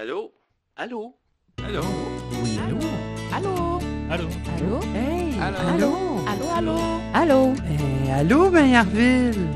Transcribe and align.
Allô? 0.00 0.30
Allô? 0.76 1.12
Allô? 1.56 1.80
Oui, 2.40 2.56
allô? 2.64 2.78
Allô? 3.32 3.80
Allô? 4.08 4.28
Allô? 4.54 4.78
Hey! 4.94 5.36
Allô? 5.40 5.58
Allô? 5.58 5.92
Allô, 6.28 6.50
allô? 6.54 6.76
Allô? 7.12 7.54
Eh, 7.66 8.12
allô, 8.12 8.48
Maillardville? 8.48 9.48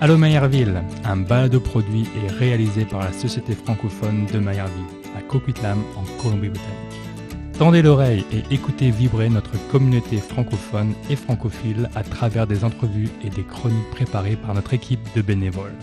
Allô 0.00 0.16
Maillardville, 0.16 0.82
un 1.04 1.16
balado 1.18 1.60
produit 1.60 2.08
et 2.16 2.28
réalisé 2.28 2.86
par 2.86 3.00
la 3.00 3.12
Société 3.12 3.54
francophone 3.54 4.24
de 4.32 4.38
Maillardville, 4.38 4.86
à 5.18 5.20
Coquitlam, 5.20 5.84
en 5.94 6.22
Colombie-Britannique. 6.22 7.52
Tendez 7.58 7.82
l'oreille 7.82 8.24
et 8.32 8.42
écoutez 8.54 8.90
vibrer 8.90 9.28
notre 9.28 9.52
communauté 9.70 10.16
francophone 10.16 10.94
et 11.10 11.16
francophile 11.16 11.90
à 11.94 12.02
travers 12.02 12.46
des 12.46 12.64
entrevues 12.64 13.10
et 13.22 13.28
des 13.28 13.44
chroniques 13.44 13.90
préparées 13.90 14.36
par 14.36 14.54
notre 14.54 14.72
équipe 14.72 15.06
de 15.14 15.20
bénévoles. 15.20 15.76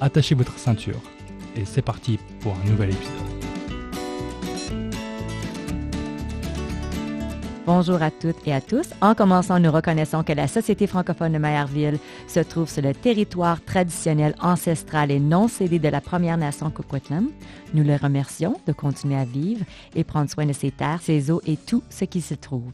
Attachez 0.00 0.34
votre 0.34 0.58
ceinture 0.58 1.00
et 1.56 1.64
c'est 1.64 1.82
parti 1.82 2.18
pour 2.40 2.54
un 2.54 2.70
nouvel 2.70 2.90
épisode. 2.90 3.30
Bonjour 7.66 8.02
à 8.02 8.10
toutes 8.10 8.48
et 8.48 8.52
à 8.52 8.60
tous. 8.60 8.88
En 9.00 9.14
commençant, 9.14 9.60
nous 9.60 9.70
reconnaissons 9.70 10.24
que 10.24 10.32
la 10.32 10.48
Société 10.48 10.88
francophone 10.88 11.34
de 11.34 11.38
Maillardville 11.38 12.00
se 12.26 12.40
trouve 12.40 12.68
sur 12.68 12.82
le 12.82 12.92
territoire 12.94 13.64
traditionnel, 13.64 14.34
ancestral 14.40 15.12
et 15.12 15.20
non 15.20 15.46
cédé 15.46 15.78
de 15.78 15.88
la 15.88 16.00
Première 16.00 16.36
Nation 16.36 16.70
Coquitlam. 16.70 17.28
Nous 17.72 17.84
les 17.84 17.96
remercions 17.96 18.60
de 18.66 18.72
continuer 18.72 19.16
à 19.16 19.24
vivre 19.24 19.64
et 19.94 20.02
prendre 20.02 20.28
soin 20.28 20.46
de 20.46 20.52
ses 20.52 20.72
terres, 20.72 21.00
ses 21.00 21.30
eaux 21.30 21.42
et 21.46 21.56
tout 21.56 21.84
ce 21.90 22.04
qui 22.06 22.22
se 22.22 22.34
trouve. 22.34 22.72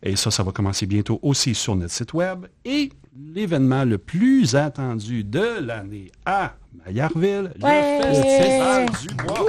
Et 0.00 0.14
ça, 0.14 0.30
ça 0.30 0.44
va 0.44 0.52
commencer 0.52 0.86
bientôt 0.86 1.18
aussi 1.20 1.52
sur 1.52 1.74
notre 1.74 1.92
site 1.92 2.12
web. 2.12 2.46
Et 2.64 2.92
l'événement 3.16 3.84
le 3.84 3.98
plus 3.98 4.54
attendu 4.56 5.24
de 5.24 5.60
l'année 5.60 6.10
à 6.26 6.54
Maillardville, 6.84 7.52
Ouais! 7.62 7.98
le 8.00 8.14
Festival 8.14 8.86
du 9.00 9.14
Bois. 9.14 9.46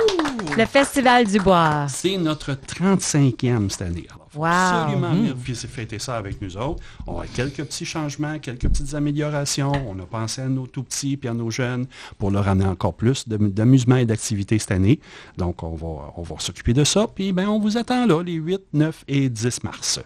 Le 0.58 0.66
Festival 0.66 1.26
du 1.26 1.40
Bois. 1.40 1.86
C'est 1.90 2.18
notre 2.18 2.54
35e 2.54 3.70
cette 3.70 3.82
année. 3.82 4.06
Alors, 4.10 4.22
Wow. 4.36 4.46
absolument 4.46 5.14
Mhm. 5.14 5.34
venir 5.34 5.58
fêter 5.70 5.98
ça 5.98 6.18
avec 6.18 6.42
nous 6.42 6.58
autres. 6.58 6.84
On 7.08 7.20
a 7.22 7.26
quelques 7.28 7.64
petits 7.64 7.86
changements, 7.86 8.38
quelques 8.40 8.68
petites 8.68 8.94
améliorations. 8.94 9.72
On 9.88 9.98
a 10.00 10.06
pensé 10.06 10.42
à 10.42 10.48
nos 10.50 10.68
tout 10.68 10.84
petits 10.84 11.16
puis 11.18 11.30
à 11.30 11.34
nos 11.34 11.50
jeunes 11.50 11.88
pour 12.20 12.32
leur 12.32 12.48
amener 12.48 12.68
encore 12.68 12.94
plus 12.94 13.28
d'amusement 13.28 13.96
et 13.96 14.06
d'activité 14.06 14.60
cette 14.60 14.72
année. 14.72 15.00
Donc, 15.38 15.64
on 15.64 15.76
va, 15.76 16.14
on 16.18 16.22
va 16.22 16.36
s'occuper 16.40 16.74
de 16.74 16.84
ça. 16.84 17.08
Puis, 17.08 17.32
ben, 17.32 17.48
on 17.48 17.60
vous 17.60 17.78
attend 17.78 18.06
là, 18.06 18.22
les 18.22 18.34
8, 18.34 18.62
9 18.74 19.04
et 19.08 19.30
10 19.30 19.64
mars. 19.64 20.00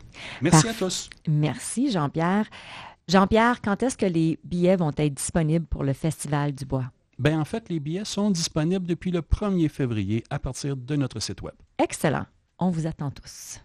Merci 0.44 0.68
à 0.70 0.74
tous. 0.74 1.10
Merci 1.28 1.92
Jean-Pierre. 1.92 2.46
Jean-Pierre, 3.10 3.60
quand 3.64 3.82
est-ce 3.82 3.98
que 3.98 4.06
les 4.06 4.38
billets 4.44 4.76
vont 4.76 4.92
être 4.96 5.16
disponibles 5.16 5.66
pour 5.66 5.84
le 5.84 5.94
Festival 5.94 6.54
du 6.54 6.64
Bois? 6.64 6.92
Ben, 7.18 7.40
en 7.40 7.44
fait, 7.44 7.68
les 7.68 7.80
billets 7.80 8.06
sont 8.06 8.30
disponibles 8.30 8.86
depuis 8.86 9.10
le 9.10 9.22
1er 9.22 9.68
février 9.68 10.24
à 10.30 10.38
partir 10.38 10.78
de 10.78 10.96
notre 10.96 11.20
site 11.20 11.42
web. 11.42 11.56
Excellent. 11.80 12.28
On 12.60 12.70
vous 12.70 12.86
attend 12.86 13.10
tous. 13.10 13.62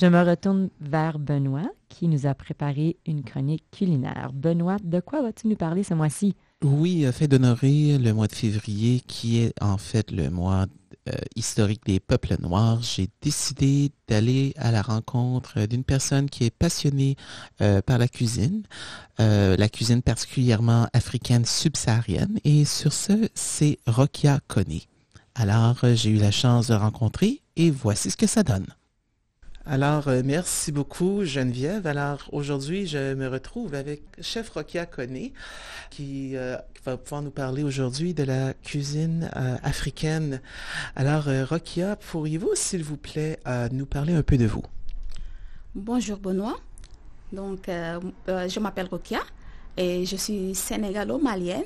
Je 0.00 0.06
me 0.06 0.22
retourne 0.22 0.70
vers 0.80 1.18
Benoît 1.18 1.70
qui 1.90 2.08
nous 2.08 2.26
a 2.26 2.32
préparé 2.32 2.96
une 3.04 3.22
chronique 3.22 3.64
culinaire. 3.70 4.30
Benoît, 4.32 4.78
de 4.82 4.98
quoi 4.98 5.20
vas-tu 5.20 5.46
nous 5.46 5.56
parler 5.56 5.82
ce 5.82 5.92
mois-ci? 5.92 6.34
Oui, 6.64 7.04
euh, 7.04 7.12
fait 7.12 7.28
d'honorer 7.28 7.98
le 7.98 8.14
mois 8.14 8.26
de 8.26 8.32
février, 8.32 9.02
qui 9.06 9.40
est 9.40 9.52
en 9.60 9.76
fait 9.76 10.10
le 10.10 10.30
mois 10.30 10.64
euh, 11.06 11.12
historique 11.36 11.84
des 11.84 12.00
peuples 12.00 12.36
noirs, 12.40 12.80
j'ai 12.80 13.10
décidé 13.20 13.92
d'aller 14.08 14.54
à 14.56 14.72
la 14.72 14.80
rencontre 14.80 15.66
d'une 15.66 15.84
personne 15.84 16.30
qui 16.30 16.44
est 16.44 16.50
passionnée 16.50 17.16
euh, 17.60 17.82
par 17.82 17.98
la 17.98 18.08
cuisine, 18.08 18.62
la 19.18 19.68
cuisine 19.68 20.00
particulièrement 20.00 20.88
africaine 20.94 21.44
subsaharienne, 21.44 22.38
et 22.44 22.64
sur 22.64 22.94
ce, 22.94 23.28
c'est 23.34 23.78
Rokia 23.86 24.40
Kone. 24.48 24.80
Alors, 25.34 25.76
j'ai 25.92 26.08
eu 26.08 26.16
la 26.16 26.30
chance 26.30 26.68
de 26.68 26.74
rencontrer, 26.74 27.42
et 27.56 27.70
voici 27.70 28.10
ce 28.10 28.16
que 28.16 28.26
ça 28.26 28.42
donne. 28.42 28.66
Alors, 29.72 30.08
euh, 30.08 30.22
merci 30.24 30.72
beaucoup 30.72 31.24
Geneviève. 31.24 31.86
Alors, 31.86 32.28
aujourd'hui, 32.32 32.88
je 32.88 33.14
me 33.14 33.28
retrouve 33.28 33.72
avec 33.76 34.02
Chef 34.20 34.50
Rokia 34.50 34.84
Kone, 34.84 35.30
qui 35.90 36.36
euh, 36.36 36.56
va 36.84 36.96
pouvoir 36.96 37.22
nous 37.22 37.30
parler 37.30 37.62
aujourd'hui 37.62 38.12
de 38.12 38.24
la 38.24 38.52
cuisine 38.52 39.30
euh, 39.36 39.54
africaine. 39.62 40.40
Alors, 40.96 41.26
Rokia, 41.48 41.94
pourriez-vous, 41.94 42.50
s'il 42.54 42.82
vous 42.82 42.96
plaît, 42.96 43.38
nous 43.70 43.86
parler 43.86 44.12
un 44.12 44.24
peu 44.24 44.36
de 44.36 44.46
vous? 44.46 44.64
Bonjour 45.76 46.18
Benoît. 46.18 46.58
Donc, 47.32 47.66
je 47.68 48.58
m'appelle 48.58 48.88
Rokia 48.90 49.20
et 49.76 50.04
je 50.04 50.16
suis 50.16 50.52
sénégalo-malienne. 50.52 51.62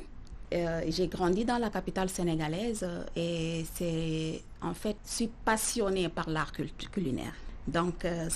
J'ai 0.89 1.09
grandi 1.09 1.47
dans 1.47 1.57
la 1.57 1.71
capitale 1.71 2.11
sénégalaise 2.11 2.87
et 3.17 3.65
c'est 3.75 4.43
en 4.61 4.75
fait, 4.75 4.99
je 5.07 5.11
suis 5.11 5.31
passionnée 5.43 6.11
par 6.11 6.29
l'art 6.29 6.53
cul- 6.53 6.71
culinaire. 6.93 7.33
Donc, 7.67 8.05
euh, 8.05 8.29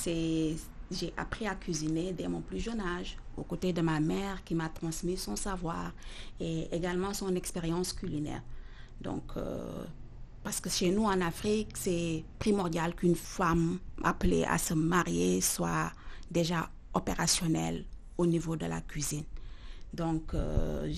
j'ai 0.91 1.13
appris 1.17 1.47
à 1.47 1.55
cuisiner 1.55 2.13
dès 2.13 2.29
mon 2.29 2.41
plus 2.41 2.61
jeune 2.61 2.81
âge, 2.81 3.17
aux 3.37 3.43
côtés 3.43 3.73
de 3.73 3.81
ma 3.83 4.01
mère 4.01 4.43
qui 4.45 4.55
m'a 4.55 4.69
transmis 4.69 5.17
son 5.17 5.37
savoir 5.37 5.93
et 6.41 6.69
également 6.75 7.13
son 7.13 7.35
expérience 7.35 7.93
culinaire. 7.93 8.43
Donc, 9.01 9.23
euh, 9.37 9.85
parce 10.43 10.61
que 10.61 10.71
chez 10.71 10.91
nous 10.91 11.05
en 11.05 11.21
Afrique, 11.21 11.77
c'est 11.77 12.25
primordial 12.39 12.95
qu'une 12.95 13.15
femme 13.15 13.79
appelée 14.03 14.45
à 14.45 14.57
se 14.59 14.75
marier 14.75 15.41
soit 15.41 15.93
déjà 16.31 16.71
opérationnelle 16.95 17.85
au 18.17 18.27
niveau 18.27 18.57
de 18.57 18.67
la 18.67 18.81
cuisine. 18.81 19.25
Donc, 19.93 20.35
euh, 20.35 20.91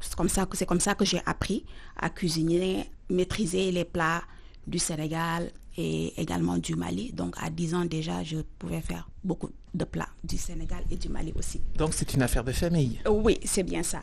c'est 0.00 0.16
comme 0.16 0.28
ça 0.28 0.94
que 0.94 1.04
j'ai 1.04 1.22
appris 1.26 1.64
à 1.96 2.10
cuisiner, 2.10 2.90
maîtriser 3.08 3.70
les 3.70 3.84
plats 3.84 4.22
du 4.66 4.78
Sénégal 4.78 5.52
et 5.76 6.20
également 6.20 6.58
du 6.58 6.74
Mali. 6.76 7.12
Donc 7.12 7.36
à 7.40 7.50
10 7.50 7.74
ans 7.74 7.84
déjà, 7.84 8.22
je 8.22 8.38
pouvais 8.58 8.80
faire 8.80 9.08
beaucoup 9.24 9.50
de 9.74 9.84
plats 9.84 10.08
du 10.24 10.38
Sénégal 10.38 10.82
et 10.90 10.96
du 10.96 11.08
Mali 11.08 11.32
aussi. 11.36 11.60
Donc 11.76 11.94
c'est 11.94 12.14
une 12.14 12.22
affaire 12.22 12.44
de 12.44 12.52
famille. 12.52 13.00
Oui, 13.08 13.38
c'est 13.44 13.62
bien 13.62 13.82
ça. 13.82 14.00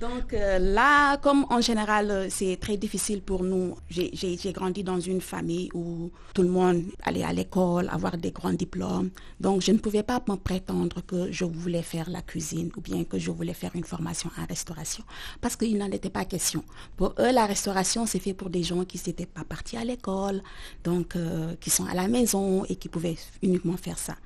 Donc 0.00 0.34
euh, 0.34 0.58
là, 0.58 1.16
comme 1.16 1.46
en 1.48 1.60
général, 1.62 2.10
euh, 2.10 2.26
c'est 2.28 2.56
très 2.56 2.76
difficile 2.76 3.22
pour 3.22 3.42
nous. 3.42 3.76
J'ai 3.88 4.52
grandi 4.52 4.84
dans 4.84 5.00
une 5.00 5.22
famille 5.22 5.70
où 5.72 6.10
tout 6.34 6.42
le 6.42 6.48
monde 6.48 6.82
allait 7.02 7.24
à 7.24 7.32
l'école, 7.32 7.88
avoir 7.90 8.18
des 8.18 8.30
grands 8.30 8.52
diplômes. 8.52 9.10
Donc 9.40 9.62
je 9.62 9.72
ne 9.72 9.78
pouvais 9.78 10.02
pas 10.02 10.22
me 10.28 10.36
prétendre 10.36 11.00
que 11.06 11.32
je 11.32 11.46
voulais 11.46 11.82
faire 11.82 12.10
la 12.10 12.20
cuisine 12.20 12.70
ou 12.76 12.82
bien 12.82 13.04
que 13.04 13.18
je 13.18 13.30
voulais 13.30 13.54
faire 13.54 13.70
une 13.74 13.84
formation 13.84 14.30
en 14.38 14.44
restauration 14.44 15.02
parce 15.40 15.56
qu'il 15.56 15.78
n'en 15.78 15.90
était 15.90 16.10
pas 16.10 16.26
question. 16.26 16.62
Pour 16.96 17.14
eux, 17.18 17.32
la 17.32 17.46
restauration, 17.46 18.04
c'est 18.04 18.18
fait 18.18 18.34
pour 18.34 18.50
des 18.50 18.62
gens 18.62 18.84
qui 18.84 19.00
n'étaient 19.06 19.24
pas 19.24 19.44
partis 19.44 19.78
à 19.78 19.84
l'école, 19.84 20.42
donc 20.84 21.16
euh, 21.16 21.54
qui 21.58 21.70
sont 21.70 21.86
à 21.86 21.94
la 21.94 22.06
maison 22.06 22.64
et 22.66 22.76
qui 22.76 22.88
pouvaient 22.90 23.16
uniquement 23.42 23.78
faire 23.78 23.98
ça. 23.98 24.16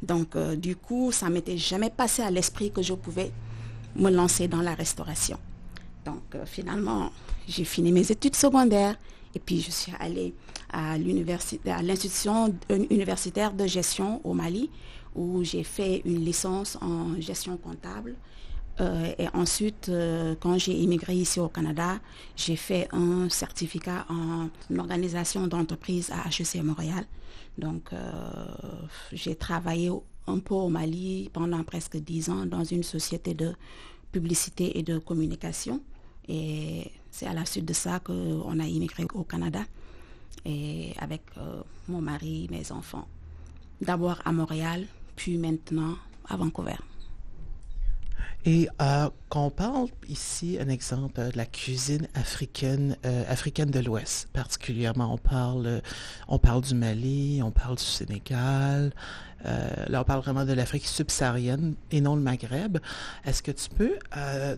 Donc 0.00 0.36
du 0.56 0.76
coup, 0.76 1.10
ça 1.10 1.28
m'était 1.28 1.56
jamais 1.58 1.90
passé 1.90 2.22
à 2.22 2.30
l'esprit 2.30 2.70
que 2.70 2.82
je 2.82 2.94
pouvais 2.94 3.32
me 3.98 4.10
lancer 4.10 4.48
dans 4.48 4.62
la 4.62 4.74
restauration. 4.74 5.38
Donc 6.04 6.34
euh, 6.34 6.46
finalement, 6.46 7.10
j'ai 7.46 7.64
fini 7.64 7.92
mes 7.92 8.10
études 8.10 8.36
secondaires 8.36 8.96
et 9.34 9.38
puis 9.38 9.60
je 9.60 9.70
suis 9.70 9.92
allée 9.98 10.34
à 10.70 10.96
l'institution 11.82 12.54
universitaire 12.90 13.52
de 13.52 13.66
gestion 13.66 14.20
au 14.24 14.34
Mali 14.34 14.70
où 15.14 15.42
j'ai 15.42 15.64
fait 15.64 16.02
une 16.04 16.24
licence 16.24 16.78
en 16.80 17.20
gestion 17.20 17.56
comptable. 17.56 18.14
Euh, 18.80 19.12
et 19.18 19.26
ensuite, 19.34 19.88
euh, 19.88 20.36
quand 20.38 20.56
j'ai 20.56 20.72
immigré 20.72 21.14
ici 21.14 21.40
au 21.40 21.48
Canada, 21.48 21.98
j'ai 22.36 22.54
fait 22.54 22.86
un 22.92 23.28
certificat 23.28 24.06
en 24.08 24.48
organisation 24.78 25.46
d'entreprise 25.48 26.10
à 26.12 26.28
HEC 26.28 26.62
Montréal. 26.62 27.04
Donc, 27.56 27.90
j'ai 29.12 29.34
travaillé 29.34 29.90
un 30.28 30.38
peu 30.38 30.54
au 30.54 30.68
Mali 30.68 31.30
pendant 31.32 31.62
presque 31.64 31.96
dix 31.96 32.28
ans 32.28 32.46
dans 32.46 32.64
une 32.64 32.82
société 32.82 33.34
de 33.34 33.54
publicité 34.12 34.78
et 34.78 34.82
de 34.82 34.98
communication. 34.98 35.80
Et 36.28 36.90
c'est 37.10 37.26
à 37.26 37.32
la 37.32 37.44
suite 37.44 37.64
de 37.64 37.72
ça 37.72 38.00
qu'on 38.00 38.60
a 38.60 38.66
immigré 38.66 39.06
au 39.14 39.24
Canada 39.24 39.64
et 40.44 40.92
avec 40.98 41.22
euh, 41.38 41.62
mon 41.88 42.00
mari, 42.00 42.46
mes 42.50 42.70
enfants. 42.72 43.08
D'abord 43.80 44.20
à 44.24 44.32
Montréal, 44.32 44.86
puis 45.16 45.38
maintenant 45.38 45.96
à 46.28 46.36
Vancouver. 46.36 46.76
Et 48.44 48.68
euh, 48.80 49.10
quand 49.28 49.46
on 49.46 49.50
parle 49.50 49.88
ici, 50.08 50.58
un 50.60 50.68
exemple 50.68 51.20
de 51.20 51.36
la 51.36 51.44
cuisine 51.44 52.08
africaine, 52.14 52.96
euh, 53.04 53.24
africaine 53.28 53.70
de 53.70 53.80
l'Ouest, 53.80 54.28
particulièrement, 54.32 55.12
on 55.12 55.18
parle, 55.18 55.82
on 56.28 56.38
parle 56.38 56.62
du 56.62 56.74
Mali, 56.74 57.40
on 57.42 57.50
parle 57.50 57.76
du 57.76 57.82
Sénégal, 57.82 58.92
euh, 58.92 59.27
là 59.44 60.00
on 60.00 60.04
parle 60.04 60.20
vraiment 60.20 60.44
de 60.44 60.52
l'Afrique 60.52 60.86
subsaharienne 60.86 61.74
et 61.90 62.00
non 62.00 62.16
le 62.16 62.22
Maghreb. 62.22 62.78
Est-ce 63.24 63.42
que 63.42 63.52
tu 63.52 63.68
peux, 63.70 63.98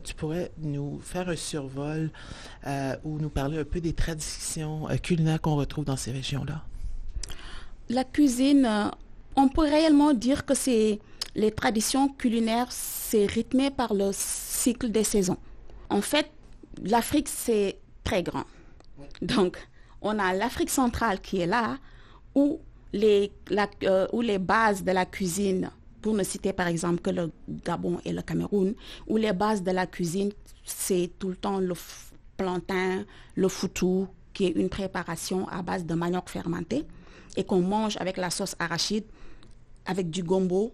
tu 0.04 0.14
pourrais 0.14 0.50
nous 0.58 1.00
faire 1.00 1.28
un 1.28 1.36
survol 1.36 2.10
ou 3.04 3.18
nous 3.18 3.30
parler 3.30 3.58
un 3.58 3.64
peu 3.64 3.80
des 3.80 3.92
traditions 3.92 4.86
culinaires 5.02 5.40
qu'on 5.40 5.56
retrouve 5.56 5.84
dans 5.84 5.96
ces 5.96 6.12
régions-là? 6.12 6.62
La 7.88 8.04
cuisine, 8.04 8.90
on 9.36 9.48
peut 9.48 9.62
réellement 9.62 10.14
dire 10.14 10.46
que 10.46 10.54
c'est 10.54 11.00
les 11.34 11.52
traditions 11.52 12.08
culinaires, 12.08 12.66
c'est 12.70 13.26
rythmé 13.26 13.70
par 13.70 13.94
le 13.94 14.10
cycle 14.12 14.90
des 14.90 15.04
saisons. 15.04 15.38
En 15.88 16.00
fait, 16.00 16.30
l'Afrique, 16.82 17.28
c'est 17.28 17.78
très 18.04 18.22
grand. 18.22 18.44
Donc, 19.22 19.58
on 20.02 20.18
a 20.18 20.32
l'Afrique 20.34 20.70
centrale 20.70 21.20
qui 21.20 21.40
est 21.40 21.46
là, 21.46 21.78
où 22.34 22.60
les, 22.92 23.32
euh, 23.84 24.06
où 24.12 24.20
les 24.20 24.38
bases 24.38 24.84
de 24.84 24.92
la 24.92 25.06
cuisine, 25.06 25.70
pour 26.02 26.14
ne 26.14 26.22
citer 26.22 26.52
par 26.52 26.66
exemple 26.66 27.00
que 27.00 27.10
le 27.10 27.30
Gabon 27.64 27.98
et 28.04 28.12
le 28.12 28.22
Cameroun, 28.22 28.74
où 29.06 29.16
les 29.16 29.32
bases 29.32 29.62
de 29.62 29.70
la 29.70 29.86
cuisine, 29.86 30.32
c'est 30.64 31.10
tout 31.18 31.28
le 31.28 31.36
temps 31.36 31.58
le 31.58 31.74
plantain, 32.36 33.04
le 33.34 33.48
foutou, 33.48 34.08
qui 34.32 34.46
est 34.46 34.50
une 34.50 34.68
préparation 34.68 35.48
à 35.48 35.62
base 35.62 35.84
de 35.84 35.94
manioc 35.94 36.28
fermenté 36.28 36.86
et 37.36 37.44
qu'on 37.44 37.60
mange 37.60 37.96
avec 37.98 38.16
la 38.16 38.30
sauce 38.30 38.56
arachide, 38.58 39.04
avec 39.86 40.10
du 40.10 40.22
gombo, 40.22 40.72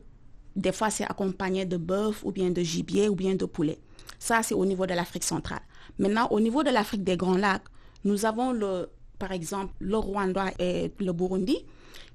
des 0.57 0.73
fois, 0.73 0.89
c'est 0.89 1.05
accompagné 1.05 1.67
de 1.67 1.77
bœuf 1.77 2.25
ou 2.25 2.33
bien 2.33 2.51
de 2.51 2.63
gibier 2.63 3.09
ou 3.09 3.15
bien 3.15 3.35
de 3.35 3.45
poulet. 3.45 3.79
Ça, 4.19 4.43
c'est 4.43 4.55
au 4.55 4.65
niveau 4.65 4.87
de 4.87 4.95
l'Afrique 4.95 5.25
centrale. 5.25 5.61
Maintenant, 5.99 6.29
au 6.31 6.41
niveau 6.41 6.63
de 6.63 6.71
l'Afrique 6.71 7.05
des 7.05 7.17
Grands 7.17 7.37
Lacs, 7.37 7.65
nous 8.05 8.25
avons 8.25 8.53
le, 8.53 8.89
par 9.19 9.33
exemple 9.33 9.75
le 9.81 9.99
Rwanda 9.99 10.47
et 10.59 10.91
le 10.99 11.13
Burundi, 11.13 11.59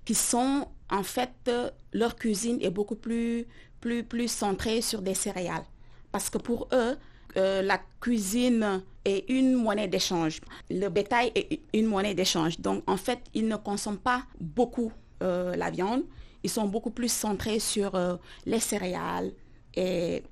qui 0.06 0.16
sont 0.16 0.68
en 0.90 1.04
fait, 1.04 1.50
leur 1.94 2.16
cuisine 2.16 2.58
est 2.62 2.70
beaucoup 2.70 2.96
plus, 2.96 3.46
plus, 3.80 4.04
plus 4.04 4.28
centrée 4.28 4.82
sur 4.82 5.02
des 5.02 5.14
céréales. 5.14 5.64
Parce 6.12 6.30
que 6.30 6.38
pour 6.38 6.68
eux, 6.74 6.98
euh, 7.38 7.62
la 7.62 7.80
cuisine 8.02 8.84
est 9.06 9.30
une 9.30 9.54
monnaie 9.56 9.88
d'échange. 9.88 10.42
Le 10.70 10.90
bétail 10.90 11.32
est 11.34 11.62
une 11.74 11.86
monnaie 11.86 12.14
d'échange. 12.14 12.60
Donc, 12.60 12.84
en 12.88 12.98
fait, 12.98 13.20
ils 13.34 13.48
ne 13.48 13.56
consomment 13.56 13.98
pas 14.00 14.24
beaucoup 14.40 14.92
euh, 15.24 15.56
la 15.56 15.70
viande 15.70 16.04
ils 16.44 16.50
sont 16.50 16.68
beaucoup 16.68 16.92
plus 16.92 17.12
centrés 17.12 17.60
sur 17.60 17.96
euh, 17.96 18.16
les 18.46 18.60
céréales 18.60 19.32
et 19.76 20.24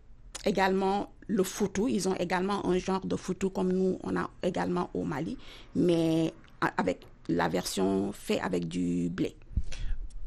également 0.46 1.12
le 1.28 1.44
foutou. 1.44 1.88
Ils 1.88 2.08
ont 2.10 2.16
également 2.16 2.66
un 2.66 2.78
genre 2.78 3.06
de 3.06 3.16
foutou 3.16 3.50
comme 3.50 3.72
nous, 3.72 4.00
on 4.04 4.16
a 4.16 4.30
également 4.42 4.90
au 4.94 5.04
Mali, 5.04 5.38
mais 5.76 6.34
avec 6.78 7.06
la 7.28 7.48
version 7.48 8.12
faite 8.12 8.40
avec 8.42 8.68
du 8.68 9.10
blé. 9.10 9.36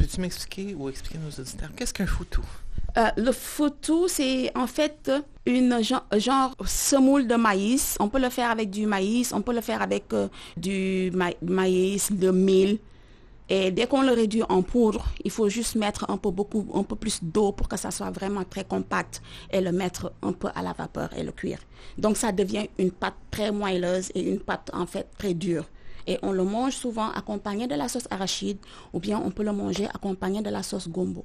Peux-tu 0.02 0.20
m'expliquer 0.20 0.74
ou 0.74 0.88
expliquer 0.88 1.18
nos 1.18 1.30
auditeurs, 1.30 1.70
qu'est-ce 1.76 1.94
qu'un 1.94 2.06
foutou? 2.06 2.42
Euh, 2.98 3.08
le 3.16 3.30
foutou, 3.30 4.08
c'est 4.08 4.50
en 4.56 4.66
fait 4.66 5.12
une 5.46 5.80
genre, 5.80 6.56
semoule 6.66 7.28
de 7.28 7.36
maïs. 7.36 7.96
On 8.00 8.08
peut 8.08 8.18
le 8.18 8.28
faire 8.28 8.50
avec 8.50 8.68
du 8.68 8.84
maïs, 8.84 9.32
on 9.32 9.42
peut 9.42 9.54
le 9.54 9.60
faire 9.60 9.80
avec 9.80 10.12
euh, 10.12 10.26
du 10.56 11.12
maïs, 11.40 12.10
de 12.10 12.32
mil, 12.32 12.80
et 13.48 13.70
dès 13.70 13.86
qu'on 13.86 14.02
le 14.02 14.10
réduit 14.10 14.42
en 14.48 14.62
poudre, 14.62 15.06
il 15.24 15.30
faut 15.30 15.48
juste 15.48 15.76
mettre 15.76 16.10
un 16.10 16.16
peu, 16.16 16.32
beaucoup, 16.32 16.66
un 16.74 16.82
peu 16.82 16.96
plus 16.96 17.22
d'eau 17.22 17.52
pour 17.52 17.68
que 17.68 17.76
ça 17.76 17.92
soit 17.92 18.10
vraiment 18.10 18.42
très 18.42 18.64
compact 18.64 19.22
et 19.52 19.60
le 19.60 19.70
mettre 19.70 20.12
un 20.20 20.32
peu 20.32 20.48
à 20.52 20.62
la 20.62 20.72
vapeur 20.72 21.10
et 21.16 21.22
le 21.22 21.30
cuire. 21.30 21.60
Donc 21.96 22.16
ça 22.16 22.32
devient 22.32 22.66
une 22.76 22.90
pâte 22.90 23.14
très 23.30 23.52
moelleuse 23.52 24.10
et 24.16 24.28
une 24.28 24.40
pâte 24.40 24.68
en 24.72 24.86
fait 24.86 25.06
très 25.16 25.34
dure. 25.34 25.66
Et 26.06 26.18
on 26.22 26.32
le 26.32 26.44
mange 26.44 26.74
souvent 26.74 27.10
accompagné 27.10 27.66
de 27.66 27.74
la 27.74 27.88
sauce 27.88 28.06
arachide 28.10 28.58
ou 28.92 29.00
bien 29.00 29.20
on 29.24 29.30
peut 29.30 29.44
le 29.44 29.52
manger 29.52 29.86
accompagné 29.86 30.42
de 30.42 30.50
la 30.50 30.62
sauce 30.62 30.88
gombo. 30.88 31.24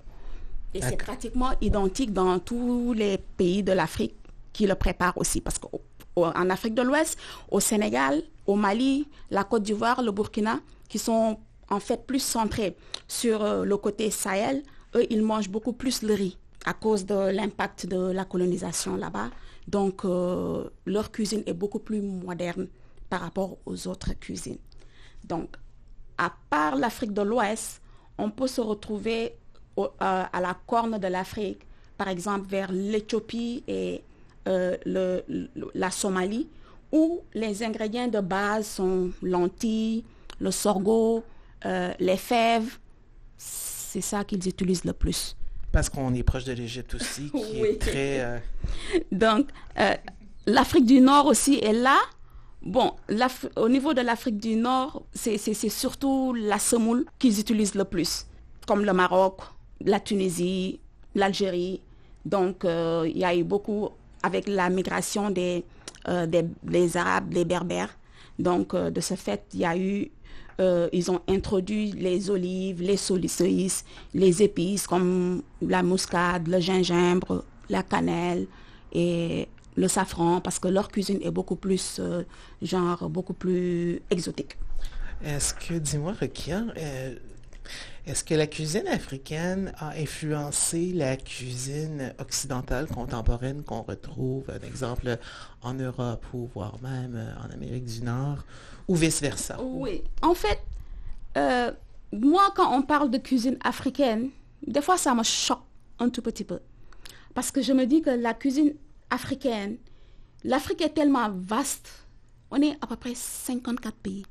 Et 0.74 0.81
c'est 0.81 0.98
pratiquement 0.98 1.51
identique 1.62 2.13
dans 2.13 2.39
tous 2.39 2.93
les 2.93 3.17
pays 3.17 3.63
de 3.63 3.72
l'Afrique 3.72 4.15
qui 4.53 4.67
le 4.67 4.75
préparent 4.75 5.17
aussi. 5.17 5.41
Parce 5.41 5.57
qu'en 5.57 6.50
Afrique 6.50 6.75
de 6.75 6.81
l'Ouest, 6.81 7.17
au 7.50 7.60
Sénégal, 7.60 8.22
au 8.46 8.55
Mali, 8.55 9.07
la 9.31 9.43
Côte 9.43 9.63
d'Ivoire, 9.63 10.01
le 10.01 10.12
Burkina, 10.12 10.60
qui 10.88 11.00
sont 11.00 11.38
en 11.69 11.79
fait 11.79 12.05
plus 12.05 12.19
centrés 12.19 12.75
sur 13.07 13.43
euh, 13.43 13.65
le 13.65 13.77
côté 13.77 14.10
Sahel, 14.10 14.63
eux, 14.96 15.05
ils 15.10 15.22
mangent 15.22 15.50
beaucoup 15.50 15.74
plus 15.74 16.01
le 16.01 16.13
riz 16.13 16.38
à 16.65 16.74
cause 16.74 17.05
de 17.05 17.31
l'impact 17.31 17.88
de 17.88 18.12
la 18.12 18.25
colonisation 18.25 18.96
là-bas. 18.96 19.29
Donc, 19.67 20.05
euh, 20.05 20.63
leur 20.86 21.12
cuisine 21.12 21.43
est 21.46 21.53
beaucoup 21.53 21.79
plus 21.79 22.01
moderne 22.01 22.67
par 23.10 23.22
rapport 23.22 23.58
aux 23.66 23.88
autres 23.88 24.14
cuisines. 24.20 24.60
Donc, 25.24 25.56
à 26.18 26.34
part 26.50 26.76
l'Afrique 26.76 27.14
de 27.14 27.22
l'Ouest, 27.22 27.82
on 28.18 28.32
peut 28.32 28.48
se 28.48 28.62
retrouver 28.62 29.36
euh, 29.78 29.88
à 30.02 30.42
la 30.42 30.58
corne 30.66 30.98
de 30.98 31.08
l'Afrique, 31.08 31.62
par 31.98 32.08
exemple 32.08 32.48
vers 32.50 32.72
l'Éthiopie 32.72 33.64
et 33.68 34.04
le, 34.46 35.22
la 35.76 35.92
Somalie, 35.92 36.48
où 36.92 37.22
les 37.34 37.64
ingrédients 37.64 38.08
de 38.08 38.20
base 38.20 38.68
sont 38.68 39.12
lentilles, 39.22 40.06
le 40.40 40.52
sorgho, 40.52 41.24
euh, 41.66 41.94
les 42.00 42.18
fèves, 42.18 42.78
c'est 43.38 44.02
ça 44.02 44.24
qu'ils 44.24 44.48
utilisent 44.48 44.86
le 44.86 44.94
plus. 44.94 45.36
Parce 45.72 45.90
qu'on 45.90 46.14
est 46.14 46.24
proche 46.24 46.46
de 46.46 46.54
l'Égypte 46.54 46.96
aussi, 46.96 47.30
qui 47.32 47.60
est 47.64 47.80
très... 47.80 48.22
Euh, 48.22 48.40
Donc, 49.12 49.50
euh, 49.80 49.96
l'Afrique 50.46 50.86
du 50.86 51.02
Nord 51.02 51.26
aussi 51.26 51.56
est 51.56 51.74
là. 51.74 51.98
Bon, 52.62 52.94
au 53.56 53.70
niveau 53.70 53.94
de 53.94 54.02
l'Afrique 54.02 54.40
du 54.40 54.56
Nord, 54.56 55.04
c'est 55.14 55.38
surtout 55.70 56.34
la 56.34 56.60
semoule 56.60 57.06
qu'ils 57.20 57.40
utilisent 57.40 57.76
le 57.76 57.86
plus, 57.86 58.26
comme 58.66 58.84
le 58.84 58.94
Maroc, 58.94 59.42
la 59.82 60.00
Tunisie, 60.00 60.80
l'Algérie. 61.16 61.82
Donc, 62.26 62.64
il 62.66 63.18
y 63.18 63.24
a 63.24 63.36
eu 63.36 63.44
beaucoup 63.44 63.90
avec 64.24 64.48
la 64.48 64.70
migration 64.70 65.30
des, 65.30 65.64
des, 66.06 66.98
Arabes, 66.98 67.30
des 67.30 67.46
Berbères. 67.46 67.96
Donc, 68.38 68.76
de 68.76 69.02
ce 69.02 69.14
fait, 69.14 69.44
il 69.54 69.60
y 69.62 69.66
a 69.66 69.78
eu 69.78 70.12
euh, 70.60 70.90
ils 70.92 71.12
ont 71.12 71.22
introduit 71.28 71.92
les 71.92 72.32
olives, 72.32 72.82
les 72.82 72.98
solissoïs, 72.98 73.86
les 74.14 74.42
épices 74.42 74.88
comme 74.88 75.44
la 75.62 75.84
muscade, 75.84 76.48
le 76.48 76.60
gingembre, 76.60 77.44
la 77.70 77.84
cannelle 77.84 78.48
le 79.77 79.88
safran 79.88 80.41
parce 80.41 80.60
que 80.60 80.67
leur 80.67 80.89
cuisine 80.89 81.19
est 81.22 81.31
beaucoup 81.31 81.55
plus, 81.55 81.98
euh, 82.00 82.24
genre, 82.62 83.10
beaucoup 83.10 83.34
plus 83.34 84.01
exotique. 84.10 84.57
Est-ce 85.24 85.53
que, 85.53 85.75
dis-moi, 85.75 86.13
Rekia, 86.19 86.65
est-ce 88.05 88.24
que 88.24 88.34
la 88.34 88.48
cuisine 88.48 88.88
africaine 88.88 89.74
a 89.77 89.89
influencé 89.98 90.93
la 90.93 91.17
cuisine 91.17 92.13
occidentale 92.19 92.88
contemporaine 92.88 93.63
qu'on 93.63 93.81
retrouve, 93.81 94.43
un 94.50 94.65
exemple, 94.65 95.17
en 95.62 95.74
Europe 95.74 96.25
ou 96.34 96.50
voire 96.53 96.75
même 96.81 97.36
en 97.43 97.53
Amérique 97.53 97.86
du 97.86 98.01
Nord, 98.01 98.46
ou 98.88 98.96
vice-versa? 98.96 99.57
Oui, 99.62 100.03
en 100.22 100.34
fait, 100.34 100.60
euh, 101.38 101.72
moi, 102.13 102.53
quand 102.55 102.74
on 102.75 102.81
parle 102.81 103.12
de 103.12 103.17
cuisine 103.17 103.57
africaine, 103.63 104.29
des 104.65 104.81
fois, 104.81 104.98
ça 104.98 105.13
me 105.13 105.24
choque 105.24 105.63
un 106.00 106.10
tout 106.10 106.22
petit 106.22 106.43
peu. 106.43 106.60
Parce 107.34 107.51
que 107.51 107.62
je 107.62 107.74
me 107.74 107.86
dis 107.86 108.01
que 108.01 108.10
la 108.10 108.34
cuisine 108.34 108.74
africaine, 109.10 109.78
l'Afrique 110.44 110.82
est 110.82 110.94
tellement 110.94 111.30
vaste. 111.32 111.90
On 112.52 112.62
est 112.62 112.78
à 112.82 112.88
peu 112.88 112.96
près 112.96 113.14
54 113.16 113.96
pays. 113.98 114.26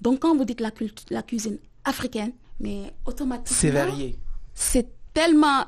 Donc, 0.00 0.20
quand 0.20 0.36
vous 0.36 0.44
dites 0.44 0.60
la, 0.60 0.70
la 1.10 1.22
cuisine 1.22 1.58
africaine, 1.84 2.32
mais 2.58 2.94
automatiquement. 3.06 3.58
C'est 3.60 3.70
varié. 3.70 4.18
C'est 4.54 4.88
tellement. 5.12 5.64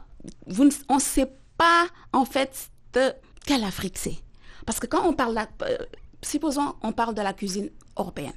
Vous, 0.47 0.69
on 0.89 0.97
ne 0.97 1.01
sait 1.01 1.31
pas, 1.57 1.87
en 2.13 2.25
fait, 2.25 2.71
de 2.93 3.13
quelle 3.45 3.65
Afrique 3.65 3.99
c'est. 3.99 4.19
Parce 4.65 4.79
que 4.79 4.87
quand 4.87 5.07
on 5.07 5.13
parle. 5.13 5.39
Euh, 5.63 5.79
supposons, 6.23 6.75
on 6.83 6.93
parle 6.93 7.15
de 7.15 7.23
la 7.23 7.33
cuisine 7.33 7.71
européenne. 7.99 8.33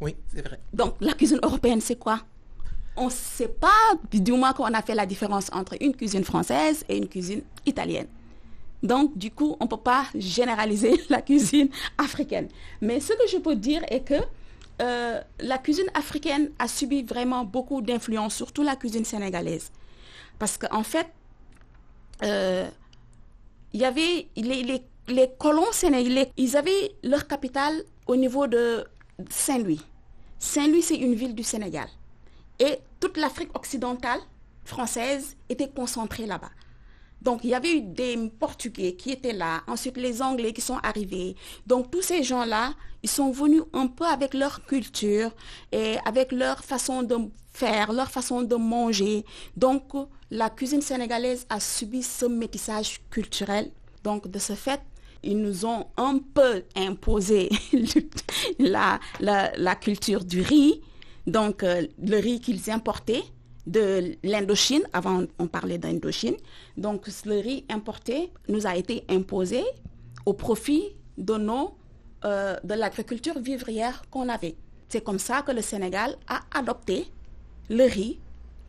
Oui, 0.00 0.14
c'est 0.32 0.42
vrai. 0.42 0.60
Donc, 0.72 0.94
la 1.00 1.14
cuisine 1.14 1.40
européenne, 1.42 1.80
c'est 1.80 1.96
quoi? 1.96 2.20
On 2.96 3.06
ne 3.06 3.10
sait 3.10 3.48
pas, 3.48 3.94
du 4.10 4.32
moins 4.32 4.52
qu'on 4.52 4.72
a 4.72 4.82
fait 4.82 4.94
la 4.94 5.04
différence 5.04 5.50
entre 5.52 5.76
une 5.80 5.94
cuisine 5.94 6.24
française 6.24 6.84
et 6.88 6.96
une 6.96 7.08
cuisine 7.08 7.42
italienne. 7.66 8.06
Donc, 8.82 9.16
du 9.16 9.30
coup, 9.30 9.56
on 9.60 9.64
ne 9.64 9.68
peut 9.68 9.76
pas 9.76 10.06
généraliser 10.14 11.00
la 11.08 11.22
cuisine 11.22 11.68
africaine. 11.98 12.48
Mais 12.80 13.00
ce 13.00 13.12
que 13.12 13.26
je 13.28 13.38
peux 13.38 13.56
dire 13.56 13.82
est 13.88 14.00
que 14.00 14.14
euh, 14.82 15.20
la 15.40 15.58
cuisine 15.58 15.86
africaine 15.94 16.50
a 16.58 16.68
subi 16.68 17.02
vraiment 17.02 17.44
beaucoup 17.44 17.80
d'influence, 17.80 18.34
surtout 18.34 18.62
la 18.62 18.76
cuisine 18.76 19.04
sénégalaise. 19.04 19.70
Parce 20.38 20.58
qu'en 20.58 20.82
fait, 20.82 21.06
euh, 22.22 22.68
il 23.72 23.80
y 23.80 23.84
avait 23.84 24.28
les, 24.36 24.82
les, 25.08 25.30
colons 25.38 25.72
sénégalais, 25.72 26.30
ils 26.36 26.56
avaient 26.56 26.94
leur 27.02 27.26
capitale 27.26 27.74
au 28.06 28.16
niveau 28.16 28.46
de 28.46 28.84
Saint-Louis. 29.30 29.80
Saint-Louis, 30.38 30.82
c'est 30.82 30.96
une 30.96 31.14
ville 31.14 31.34
du 31.34 31.42
Sénégal. 31.42 31.88
Et 32.58 32.78
toute 33.00 33.16
l'Afrique 33.16 33.56
occidentale 33.56 34.20
française 34.64 35.36
était 35.48 35.68
concentrée 35.68 36.26
là-bas. 36.26 36.50
Donc, 37.22 37.40
il 37.44 37.50
y 37.50 37.54
avait 37.54 37.72
eu 37.76 37.80
des 37.80 38.30
Portugais 38.38 38.94
qui 38.94 39.10
étaient 39.10 39.32
là, 39.32 39.62
ensuite 39.66 39.96
les 39.96 40.22
Anglais 40.22 40.52
qui 40.52 40.60
sont 40.60 40.78
arrivés. 40.82 41.34
Donc, 41.66 41.90
tous 41.90 42.02
ces 42.02 42.22
gens-là, 42.22 42.74
ils 43.02 43.10
sont 43.10 43.30
venus 43.30 43.62
un 43.72 43.86
peu 43.86 44.04
avec 44.04 44.34
leur 44.34 44.64
culture 44.64 45.30
et 45.72 45.96
avec 46.04 46.32
leur 46.32 46.64
façon 46.64 47.02
de 47.02 47.16
faire, 47.52 47.92
leur 47.92 48.10
façon 48.10 48.42
de 48.42 48.54
manger. 48.56 49.24
Donc, 49.56 49.92
la 50.30 50.50
cuisine 50.50 50.82
sénégalaise 50.82 51.46
a 51.48 51.58
subi 51.58 52.02
ce 52.02 52.26
métissage 52.26 53.00
culturel. 53.10 53.70
Donc, 54.04 54.28
de 54.28 54.38
ce 54.38 54.52
fait, 54.52 54.80
ils 55.22 55.40
nous 55.40 55.66
ont 55.66 55.86
un 55.96 56.18
peu 56.18 56.62
imposé 56.76 57.48
la, 58.58 59.00
culture 59.80 60.24
du 60.24 60.42
riz, 60.42 60.80
donc 61.26 61.62
euh, 61.62 61.86
le 61.98 62.18
riz 62.18 62.40
qu'ils 62.40 62.70
importaient 62.70 63.24
de 63.66 64.16
l'Indochine, 64.22 64.82
avant 64.92 65.24
on 65.38 65.46
parlait 65.46 65.78
d'Indochine. 65.78 66.36
Donc 66.76 67.06
le 67.24 67.40
riz 67.40 67.64
importé 67.68 68.30
nous 68.48 68.66
a 68.66 68.76
été 68.76 69.04
imposé 69.08 69.62
au 70.24 70.32
profit 70.32 70.84
de, 71.18 71.34
euh, 72.24 72.56
de 72.62 72.74
l'agriculture 72.74 73.38
vivrière 73.38 74.02
qu'on 74.10 74.28
avait. 74.28 74.56
C'est 74.88 75.02
comme 75.02 75.18
ça 75.18 75.42
que 75.42 75.52
le 75.52 75.62
Sénégal 75.62 76.16
a 76.28 76.40
adopté 76.56 77.06
le 77.68 77.84
riz 77.84 78.20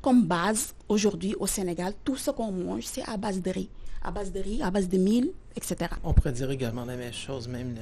comme 0.01 0.23
base 0.25 0.73
aujourd'hui 0.89 1.35
au 1.39 1.47
Sénégal. 1.47 1.93
Tout 2.03 2.15
ce 2.15 2.31
qu'on 2.31 2.51
mange, 2.51 2.83
c'est 2.83 3.07
à 3.07 3.17
base 3.17 3.41
de 3.41 3.51
riz. 3.51 3.69
À 4.03 4.11
base 4.11 4.31
de 4.31 4.39
riz, 4.39 4.61
à 4.61 4.71
base 4.71 4.87
de 4.87 4.97
mil, 4.97 5.31
etc. 5.55 5.91
On 6.03 6.13
pourrait 6.13 6.31
dire 6.31 6.49
également 6.49 6.85
la 6.85 6.95
même 6.95 7.13
chose, 7.13 7.47
même 7.47 7.75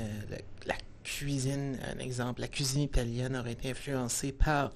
la 0.65 0.75
cuisine, 1.05 1.77
un 1.95 1.99
exemple, 1.99 2.41
la 2.41 2.47
cuisine 2.47 2.81
italienne 2.81 3.37
aurait 3.37 3.53
été 3.53 3.69
influencée 3.69 4.31
par 4.31 4.71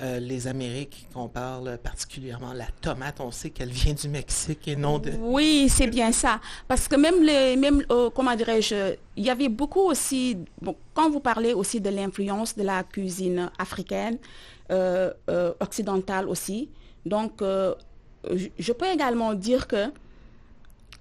euh, 0.00 0.20
les 0.20 0.46
Amériques, 0.46 1.08
qu'on 1.12 1.28
parle 1.28 1.76
particulièrement 1.78 2.52
la 2.52 2.66
tomate. 2.80 3.20
On 3.20 3.30
sait 3.30 3.50
qu'elle 3.50 3.70
vient 3.70 3.92
du 3.92 4.08
Mexique 4.08 4.66
et 4.68 4.76
non 4.76 4.98
de... 4.98 5.12
Oui, 5.20 5.68
c'est 5.68 5.88
bien 5.88 6.12
ça. 6.12 6.40
Parce 6.68 6.88
que 6.88 6.96
même, 6.96 7.22
les, 7.22 7.56
même 7.56 7.84
euh, 7.90 8.10
comment 8.10 8.34
dirais-je, 8.34 8.94
il 9.16 9.24
y 9.24 9.30
avait 9.30 9.48
beaucoup 9.48 9.80
aussi, 9.80 10.38
quand 10.94 11.10
vous 11.10 11.20
parlez 11.20 11.52
aussi 11.52 11.80
de 11.80 11.90
l'influence 11.90 12.56
de 12.56 12.62
la 12.62 12.84
cuisine 12.84 13.50
africaine, 13.58 14.18
euh, 14.70 15.12
occidentale 15.60 16.28
aussi, 16.28 16.70
donc 17.04 17.42
je 17.42 18.72
peux 18.72 18.86
également 18.86 19.34
dire 19.34 19.66
que 19.66 19.90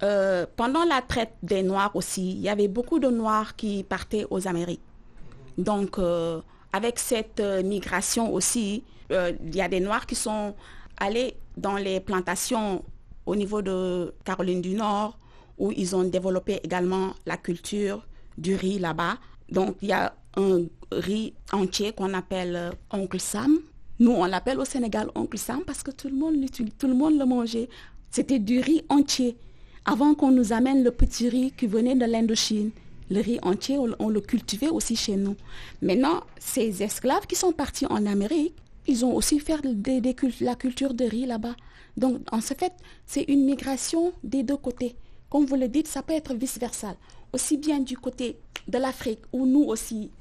euh, 0.04 0.46
pendant 0.56 0.84
la 0.84 1.02
traite 1.02 1.34
des 1.44 1.62
Noirs 1.62 1.96
aussi, 1.96 2.32
il 2.32 2.40
y 2.40 2.50
avait 2.50 2.68
beaucoup 2.68 3.00
de 3.00 3.10
Noirs 3.10 3.56
qui 3.56 3.84
partaient 3.84 4.26
aux 4.30 4.48
Amériques. 4.48 4.82
Donc, 5.58 6.00
euh, 6.00 6.42
avec 6.74 6.98
cette 6.98 7.40
euh, 7.40 7.62
migration 7.62 8.34
aussi, 8.34 8.84
il 9.10 9.54
y 9.54 9.62
a 9.62 9.68
des 9.68 9.82
Noirs 9.82 10.06
qui 10.06 10.16
sont 10.16 10.56
allés 10.98 11.36
dans 11.58 11.76
les 11.76 12.00
plantations 12.00 12.82
au 13.26 13.36
niveau 13.36 13.62
de 13.62 14.14
Caroline 14.24 14.62
du 14.62 14.74
Nord, 14.74 15.18
où 15.58 15.72
ils 15.76 15.94
ont 15.98 16.04
développé 16.06 16.62
également 16.64 17.14
la 17.26 17.36
culture 17.36 18.08
du 18.38 18.56
riz 18.56 18.80
là-bas. 18.80 19.18
Donc, 19.50 19.76
il 19.82 19.90
y 19.90 19.92
a 19.92 20.14
un 20.38 20.62
riz 20.94 21.34
entier 21.52 21.92
qu'on 21.92 22.14
appelle 22.14 22.72
Oncle 22.90 23.20
Sam. 23.20 23.60
Nous, 24.00 24.12
on 24.12 24.26
l'appelle 24.26 24.60
au 24.60 24.66
Sénégal 24.66 25.10
Oncle 25.14 25.38
Sam 25.38 25.62
parce 25.66 25.84
que 25.84 25.92
tout 25.92 26.08
le 26.08 26.16
monde, 26.16 26.36
tout 26.80 26.88
le, 26.88 26.94
monde 26.94 27.20
le 27.20 27.26
mangeait. 27.26 27.68
C'était 28.10 28.40
du 28.40 28.62
riz 28.62 28.84
entier. 28.88 29.38
Avant 29.86 30.14
qu'on 30.14 30.30
nous 30.30 30.54
amène 30.54 30.84
le 30.84 30.92
petit 30.92 31.28
riz 31.28 31.52
qui 31.58 31.66
venait 31.66 31.96
de 31.96 32.06
l'Indochine, 32.06 32.70
le 33.10 33.20
riz 33.20 33.40
entier, 33.42 33.80
on, 33.80 34.10
le 34.10 34.22
cultivait 34.22 34.70
aussi 34.70 34.96
chez 34.96 35.16
nous. 35.16 35.36
Maintenant, 35.82 36.22
ces 36.40 36.84
esclaves 36.84 37.26
qui 37.26 37.36
sont 37.36 37.52
partis 37.52 37.88
en 37.88 38.06
Amérique, 38.06 38.54
ils 38.88 39.04
ont 39.04 39.16
aussi 39.16 39.40
fait 39.40 39.58
la 40.40 40.56
culture 40.56 40.94
de 40.94 41.06
riz 41.06 41.26
là-bas. 41.26 41.56
Donc, 41.98 42.20
en 42.32 42.42
ce 42.42 42.54
fait, 42.54 42.74
c'est 43.08 43.24
une 43.24 43.44
migration 43.44 44.14
des 44.24 44.44
deux 44.44 44.56
côtés. 44.56 44.96
Comme 45.32 45.46
vous 45.46 45.56
le 45.56 45.68
dites, 45.68 45.88
ça 45.88 46.04
peut 46.04 46.14
être 46.14 46.36
vice-versa. 46.36 46.96
Aussi 47.34 47.58
bien 47.58 47.80
du 47.80 47.98
côté 47.98 48.38
de 48.68 48.78
l'Afrique, 48.78 49.22
où 49.34 49.48
nous 49.48 49.64
aussi, 49.64 50.12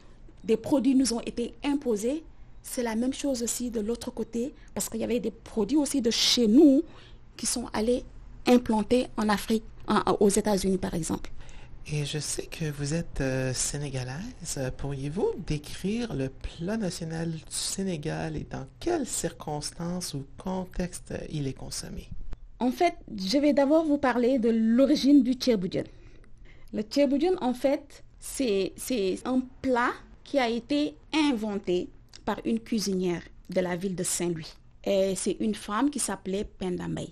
des 0.43 0.57
produits 0.57 0.95
nous 0.95 1.12
ont 1.12 1.21
été 1.21 1.52
imposés, 1.62 2.25
c'est 2.62 2.83
la 2.83 2.97
même 2.97 3.12
chose 3.12 3.43
aussi 3.43 3.71
de 3.71 3.81
l'autre 3.81 4.11
côté, 4.11 4.55
parce 4.75 4.88
qu'il 4.88 5.00
y 5.00 5.05
avait 5.05 5.21
des 5.21 5.31
produits 5.31 5.76
aussi 5.76 6.00
de 6.00 6.11
chez 6.11 6.49
nous 6.49 6.83
qui 7.37 7.45
sont 7.47 7.67
allés 7.75 8.05
implantés 8.47 9.09
en 9.16 9.28
Afrique, 9.28 9.64
aux 10.20 10.28
États-Unis 10.28 10.78
par 10.78 10.94
exemple. 10.94 11.30
Et 11.92 12.04
je 12.04 12.18
sais 12.18 12.47
que 12.47 12.70
vous 12.70 12.94
êtes 12.94 13.20
euh, 13.20 13.52
sénégalaise. 13.52 14.73
Pourriez-vous 14.76 15.30
décrire 15.47 16.14
le 16.14 16.28
plat 16.28 16.76
national 16.76 17.32
du 17.32 17.40
Sénégal 17.49 18.37
et 18.37 18.47
dans 18.49 18.66
quelles 18.78 19.06
circonstances 19.06 20.14
ou 20.14 20.25
contexte 20.38 21.14
il 21.30 21.49
est 21.49 21.54
consommé? 21.54 22.09
En 22.61 22.70
fait, 22.70 22.94
je 23.16 23.38
vais 23.38 23.54
d'abord 23.54 23.87
vous 23.87 23.99
parler 23.99 24.38
de 24.38 24.50
l'origine 24.50 25.23
du 25.23 25.32
tchèboudjen. 25.32 25.85
Le 26.73 26.82
tchèboudjen, 26.82 27.37
en 27.40 27.54
fait, 27.54 28.04
c'est 28.20 28.75
un 29.25 29.42
plat 29.62 29.92
qui 30.23 30.38
a 30.38 30.49
été 30.49 30.94
inventé 31.12 31.88
par 32.25 32.37
une 32.44 32.61
cuisinière 32.61 33.23
de 33.49 33.61
la 33.61 33.75
ville 33.75 33.97
de 33.97 34.04
Saint-Louis. 34.04 34.54
Et 34.85 35.14
c'est 35.16 35.38
une 35.40 35.54
femme 35.54 35.90
qui 35.90 35.99
s'appelait 35.99 36.44
Pendamay. 36.44 37.09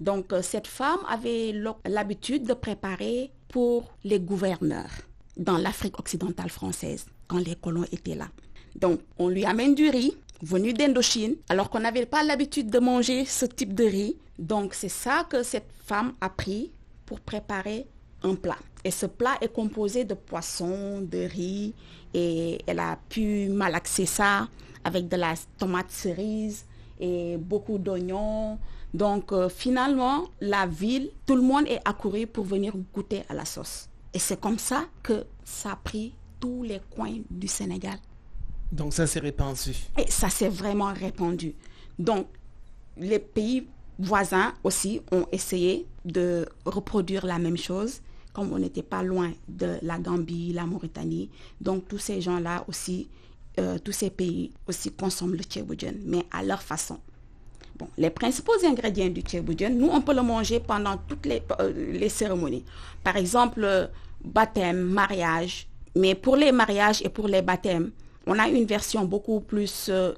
Donc 0.00 0.32
euh, 0.32 0.42
cette 0.42 0.66
femme 0.66 1.00
avait 1.08 1.54
l'habitude 1.84 2.46
de 2.46 2.54
préparer 2.54 3.30
pour 3.48 3.94
les 4.02 4.18
gouverneurs 4.18 4.90
dans 5.36 5.58
l'Afrique 5.58 5.98
occidentale 5.98 6.50
française 6.50 7.06
quand 7.28 7.38
les 7.38 7.54
colons 7.54 7.84
étaient 7.92 8.14
là. 8.14 8.28
Donc 8.76 9.00
on 9.18 9.28
lui 9.28 9.44
amène 9.44 9.74
du 9.74 9.88
riz 9.88 10.16
venu 10.42 10.72
d'Indochine 10.72 11.36
alors 11.48 11.68
qu'on 11.68 11.80
n'avait 11.80 12.06
pas 12.06 12.24
l'habitude 12.24 12.70
de 12.70 12.78
manger 12.78 13.24
ce 13.26 13.44
type 13.44 13.74
de 13.74 13.84
riz. 13.84 14.16
Donc 14.38 14.74
c'est 14.74 14.88
ça 14.88 15.26
que 15.28 15.42
cette 15.42 15.70
femme 15.84 16.14
a 16.20 16.30
pris 16.30 16.72
pour 17.04 17.20
préparer 17.20 17.86
un 18.22 18.34
plat. 18.34 18.58
Et 18.84 18.90
ce 18.90 19.06
plat 19.06 19.36
est 19.42 19.52
composé 19.52 20.04
de 20.04 20.14
poissons, 20.14 21.02
de 21.02 21.18
riz 21.18 21.74
et 22.14 22.58
elle 22.66 22.78
a 22.78 22.98
pu 23.08 23.48
malaxer 23.50 24.06
ça 24.06 24.48
avec 24.84 25.08
de 25.08 25.16
la 25.16 25.34
tomate 25.58 25.90
cerise 25.90 26.64
et 26.98 27.36
beaucoup 27.36 27.78
d'oignons, 27.78 28.58
donc 28.94 29.32
euh, 29.32 29.48
finalement, 29.48 30.24
la 30.40 30.66
ville, 30.66 31.10
tout 31.26 31.36
le 31.36 31.42
monde 31.42 31.66
est 31.68 31.80
accouru 31.84 32.26
pour 32.26 32.44
venir 32.44 32.72
goûter 32.92 33.22
à 33.28 33.34
la 33.34 33.44
sauce. 33.44 33.88
Et 34.12 34.18
c'est 34.18 34.40
comme 34.40 34.58
ça 34.58 34.84
que 35.02 35.24
ça 35.44 35.72
a 35.72 35.76
pris 35.76 36.14
tous 36.40 36.62
les 36.62 36.80
coins 36.90 37.18
du 37.30 37.46
Sénégal. 37.46 37.98
Donc 38.72 38.92
ça 38.92 39.06
s'est 39.06 39.20
répandu. 39.20 39.74
Et 39.98 40.10
ça 40.10 40.28
s'est 40.28 40.48
vraiment 40.48 40.92
répandu. 40.92 41.54
Donc 41.98 42.26
les 42.96 43.18
pays 43.18 43.66
voisins 43.98 44.52
aussi 44.64 45.00
ont 45.12 45.26
essayé 45.30 45.86
de 46.04 46.48
reproduire 46.64 47.26
la 47.26 47.38
même 47.38 47.56
chose, 47.56 48.00
comme 48.32 48.52
on 48.52 48.58
n'était 48.58 48.82
pas 48.82 49.02
loin 49.02 49.32
de 49.48 49.76
la 49.82 49.98
Gambie, 49.98 50.52
la 50.52 50.66
Mauritanie. 50.66 51.30
Donc 51.60 51.86
tous 51.88 51.98
ces 51.98 52.20
gens-là 52.20 52.64
aussi 52.68 53.08
euh, 53.58 53.78
tous 53.78 53.92
ces 53.92 54.10
pays 54.10 54.52
aussi 54.68 54.92
consomment 54.92 55.34
le 55.34 55.42
tchéboudian, 55.42 55.92
mais 56.04 56.24
à 56.30 56.42
leur 56.42 56.62
façon. 56.62 56.98
Les 57.98 58.10
principaux 58.10 58.52
ingrédients 58.64 59.08
du 59.08 59.20
tchéboudian, 59.22 59.70
nous, 59.70 59.88
on 59.88 60.00
peut 60.00 60.14
le 60.14 60.22
manger 60.22 60.60
pendant 60.60 60.96
toutes 61.08 61.26
les, 61.26 61.42
euh, 61.60 62.08
cérémonies. 62.08 62.64
Par 63.04 63.16
exemple, 63.16 63.60
euh, 63.64 63.86
baptême, 64.24 64.80
mariage. 64.80 65.66
Mais 65.96 66.14
pour 66.14 66.36
les 66.36 66.52
mariages 66.52 67.02
et 67.02 67.08
pour 67.08 67.26
les 67.28 67.42
baptêmes, 67.42 67.90
on 68.26 68.38
a 68.38 68.48
une 68.48 68.64
version 68.66 69.04
beaucoup 69.04 69.40
plus... 69.40 69.86
euh, 69.88 70.12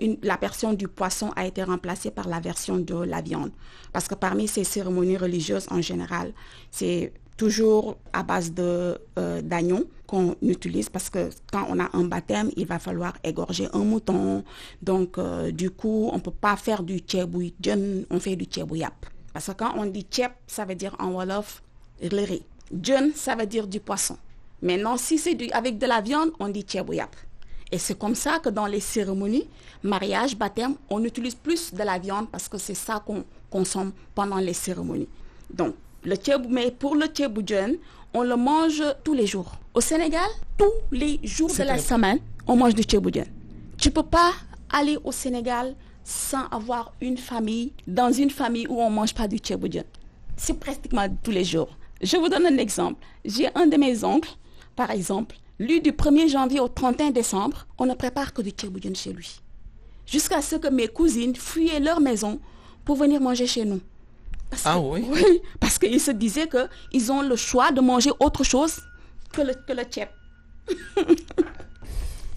une- 0.00 0.16
la 0.22 0.36
version 0.36 0.72
du 0.72 0.88
poisson 0.88 1.30
a 1.36 1.44
été 1.46 1.62
remplacée 1.62 2.10
par 2.10 2.28
la 2.28 2.40
version 2.40 2.76
de 2.78 2.94
la 2.94 3.20
viande. 3.20 3.50
Parce 3.92 4.06
que 4.08 4.14
parmi 4.14 4.48
ces 4.48 4.64
cérémonies 4.64 5.16
religieuses 5.16 5.66
en 5.70 5.82
général, 5.82 6.32
c'est 6.70 7.12
toujours 7.38 7.96
à 8.12 8.22
base 8.22 8.52
de 8.52 8.98
euh, 9.18 9.40
d'agneau 9.40 9.88
qu'on 10.06 10.34
utilise 10.42 10.90
parce 10.90 11.08
que 11.08 11.30
quand 11.52 11.66
on 11.70 11.78
a 11.78 11.88
un 11.96 12.04
baptême, 12.04 12.50
il 12.56 12.66
va 12.66 12.78
falloir 12.78 13.14
égorger 13.24 13.68
un 13.72 13.84
mouton. 13.84 14.44
Donc, 14.82 15.16
euh, 15.16 15.50
du 15.50 15.70
coup, 15.70 16.10
on 16.12 16.18
peut 16.18 16.30
pas 16.32 16.56
faire 16.56 16.82
du 16.82 17.00
jeune, 17.08 18.04
on 18.10 18.20
fait 18.20 18.36
du 18.36 18.44
tchébouillap. 18.44 19.06
Parce 19.32 19.46
que 19.46 19.52
quand 19.52 19.72
on 19.76 19.86
dit 19.86 20.06
tchèp, 20.10 20.32
ça 20.46 20.64
veut 20.64 20.74
dire 20.74 20.96
en 20.98 21.12
Wolof 21.12 21.62
le 22.02 22.24
riz. 22.24 22.42
Ça 23.14 23.36
veut 23.36 23.46
dire 23.46 23.66
du 23.66 23.80
poisson. 23.80 24.18
Maintenant, 24.60 24.96
si 24.96 25.16
c'est 25.16 25.52
avec 25.52 25.78
de 25.78 25.86
la 25.86 26.00
viande, 26.00 26.32
on 26.40 26.48
dit 26.48 26.62
tchébouillap. 26.62 27.14
Et 27.70 27.78
c'est 27.78 27.98
comme 27.98 28.14
ça 28.14 28.40
que 28.40 28.48
dans 28.48 28.66
les 28.66 28.80
cérémonies, 28.80 29.46
mariage, 29.82 30.36
baptême, 30.36 30.74
on 30.90 31.04
utilise 31.04 31.34
plus 31.34 31.72
de 31.72 31.82
la 31.84 31.98
viande 31.98 32.28
parce 32.30 32.48
que 32.48 32.58
c'est 32.58 32.74
ça 32.74 33.02
qu'on 33.06 33.24
consomme 33.50 33.92
pendant 34.14 34.38
les 34.38 34.54
cérémonies. 34.54 35.08
Donc, 35.50 35.74
le 36.04 36.16
mais 36.48 36.70
pour 36.70 36.94
le 36.94 37.06
tchéboudian, 37.06 37.72
on 38.14 38.22
le 38.22 38.36
mange 38.36 38.82
tous 39.04 39.14
les 39.14 39.26
jours. 39.26 39.52
Au 39.74 39.80
Sénégal, 39.80 40.28
tous 40.56 40.72
les 40.90 41.20
jours 41.22 41.50
de 41.50 41.62
la 41.62 41.78
semaine, 41.78 42.18
on 42.46 42.56
mange 42.56 42.74
du 42.74 42.82
tchéboudian. 42.82 43.24
Tu 43.76 43.90
peux 43.90 44.02
pas 44.02 44.32
aller 44.70 44.98
au 45.04 45.12
Sénégal 45.12 45.74
sans 46.04 46.46
avoir 46.50 46.92
une 47.00 47.18
famille, 47.18 47.72
dans 47.86 48.10
une 48.12 48.30
famille 48.30 48.66
où 48.66 48.80
on 48.80 48.90
mange 48.90 49.14
pas 49.14 49.28
du 49.28 49.38
tchéboudian. 49.38 49.84
C'est 50.36 50.58
pratiquement 50.58 51.06
tous 51.22 51.30
les 51.30 51.44
jours. 51.44 51.76
Je 52.00 52.16
vous 52.16 52.28
donne 52.28 52.46
un 52.46 52.58
exemple. 52.58 53.04
J'ai 53.24 53.48
un 53.54 53.66
de 53.66 53.76
mes 53.76 54.04
oncles, 54.04 54.30
par 54.76 54.90
exemple, 54.90 55.36
lui, 55.60 55.80
du 55.80 55.90
1er 55.90 56.28
janvier 56.28 56.60
au 56.60 56.68
31 56.68 57.10
décembre, 57.10 57.66
on 57.78 57.86
ne 57.86 57.94
prépare 57.94 58.32
que 58.32 58.42
du 58.42 58.50
tchéboudian 58.50 58.94
chez 58.94 59.12
lui. 59.12 59.40
Jusqu'à 60.06 60.40
ce 60.40 60.54
que 60.54 60.68
mes 60.68 60.86
cousines 60.86 61.34
fuyaient 61.34 61.80
leur 61.80 62.00
maison 62.00 62.38
pour 62.84 62.94
venir 62.94 63.20
manger 63.20 63.48
chez 63.48 63.64
nous. 63.64 63.80
Parce 64.50 64.62
Ah 64.66 64.74
que- 64.76 64.80
oui? 64.80 65.06
Oui, 65.10 65.40
parce 65.60 65.78
qu'ils 65.78 66.00
se 66.00 66.10
disaient 66.10 66.48
qu'ils 66.48 67.12
ont 67.12 67.22
le 67.22 67.36
choix 67.36 67.70
de 67.70 67.80
manger 67.80 68.10
autre 68.20 68.44
chose 68.44 68.80
que 69.32 69.42
le, 69.42 69.54
que 69.54 69.72
le 69.72 69.82
tchèp. 69.84 70.10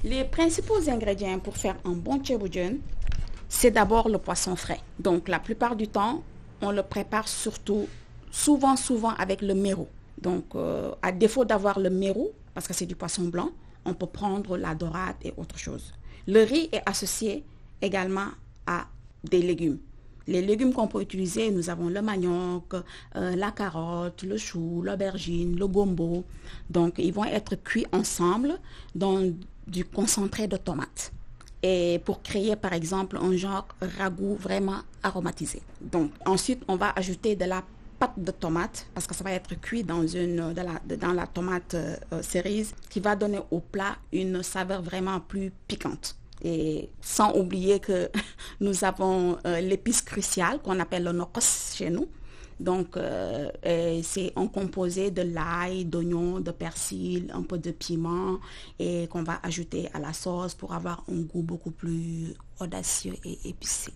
Les 0.04 0.24
principaux 0.24 0.90
ingrédients 0.90 1.40
pour 1.40 1.56
faire 1.58 1.76
un 1.86 1.92
bon 1.92 2.20
tchéboudian, 2.20 2.74
c'est 3.48 3.72
d'abord 3.72 4.10
le 4.10 4.18
poisson 4.18 4.56
frais. 4.56 4.80
Donc 5.00 5.28
la 5.28 5.40
plupart 5.40 5.76
du 5.76 5.88
temps, 5.88 6.24
on 6.62 6.72
le 6.72 6.82
prépare 6.82 7.28
surtout, 7.28 7.88
souvent, 8.32 8.76
souvent 8.76 9.12
avec 9.12 9.42
le 9.42 9.54
mérou. 9.54 9.88
Donc 10.20 10.46
euh, 10.56 10.92
à 11.02 11.12
défaut 11.12 11.46
d'avoir 11.46 11.80
le 11.80 11.90
mérou, 11.90 12.30
parce 12.54 12.68
que 12.68 12.74
c'est 12.74 12.86
du 12.88 12.96
poisson 12.96 13.24
blanc, 13.26 13.52
on 13.86 13.94
peut 13.94 14.08
prendre 14.08 14.58
la 14.58 14.74
dorade 14.76 15.16
et 15.24 15.34
autre 15.38 15.58
chose. 15.60 15.94
Le 16.28 16.44
riz 16.44 16.70
est 16.72 16.82
associé 16.88 17.44
également 17.82 18.30
à 18.66 18.86
des 19.24 19.42
légumes. 19.42 19.80
Les 20.28 20.42
légumes 20.42 20.74
qu'on 20.74 20.88
peut 20.88 21.02
utiliser, 21.02 21.52
nous 21.52 21.70
avons 21.70 21.90
le 21.90 22.02
manioc, 22.02 22.74
euh, 23.16 23.36
la 23.36 23.52
carotte, 23.52 24.24
le 24.24 24.38
chou, 24.38 24.82
l'aubergine, 24.84 25.58
le 25.58 25.68
gombo. 25.68 26.24
Donc, 26.70 26.96
ils 26.98 27.14
vont 27.14 27.26
être 27.26 27.56
cuits 27.56 27.86
ensemble 27.92 28.60
dans 28.96 29.22
du 29.68 29.86
concentré 29.86 30.48
de 30.48 30.58
tomates. 30.58 31.12
Et 31.64 32.02
pour 32.06 32.22
créer, 32.22 32.56
par 32.56 32.74
exemple, 32.74 33.18
un 33.22 33.36
genre 33.36 33.68
ragoût 34.00 34.36
vraiment 34.36 34.80
aromatisé. 35.04 35.62
Donc, 35.80 36.12
ensuite, 36.26 36.64
on 36.68 36.76
va 36.76 36.92
ajouter 36.96 37.36
de 37.36 37.46
la 37.46 37.64
pâte 38.00 38.14
de 38.18 38.32
tomate 38.32 38.88
parce 38.96 39.06
que 39.06 39.14
ça 39.14 39.24
va 39.24 39.32
être 39.32 39.54
cuit 39.62 39.84
dans, 39.84 40.02
de 40.02 41.14
la, 41.16 41.28
tomate 41.28 41.76
euh, 41.76 41.96
euh, 42.14 42.22
cerise 42.24 42.74
qui 42.90 43.00
va 43.00 43.16
donner 43.16 43.40
au 43.52 43.60
plat 43.60 43.96
une 44.12 44.42
saveur 44.42 44.82
vraiment 44.82 45.20
plus 45.20 45.52
piquante. 45.68 46.16
Et 46.44 46.90
sans 47.02 47.36
oublier 47.36 47.80
que 47.80 48.10
nous 48.60 48.84
avons 48.84 49.38
euh, 49.46 49.60
l'épice 49.62 50.02
cruciale 50.02 50.60
qu'on 50.62 50.80
appelle 50.80 51.04
le 51.04 51.12
nokos 51.12 51.76
chez 51.76 51.90
nous. 51.90 52.08
Donc, 52.62 52.96
euh, 52.96 53.50
et 53.64 54.02
c'est 54.04 54.34
un 54.36 54.46
composé 54.46 55.10
de 55.10 55.24
l'ail, 55.24 55.84
d'oignon, 55.86 56.40
de 56.40 56.52
persil, 56.52 57.32
un 57.34 57.42
peu 57.42 57.58
de 57.58 57.72
piment 57.72 58.38
et 58.78 59.08
qu'on 59.08 59.24
va 59.24 59.40
ajouter 59.42 59.90
à 59.96 60.00
la 60.00 60.14
sauce 60.14 60.54
pour 60.54 60.74
avoir 60.74 61.04
un 61.12 61.22
goût 61.22 61.42
beaucoup 61.42 61.72
plus 61.72 62.36
audacieux 62.60 63.16
et 63.26 63.40
épicé. 63.46 63.92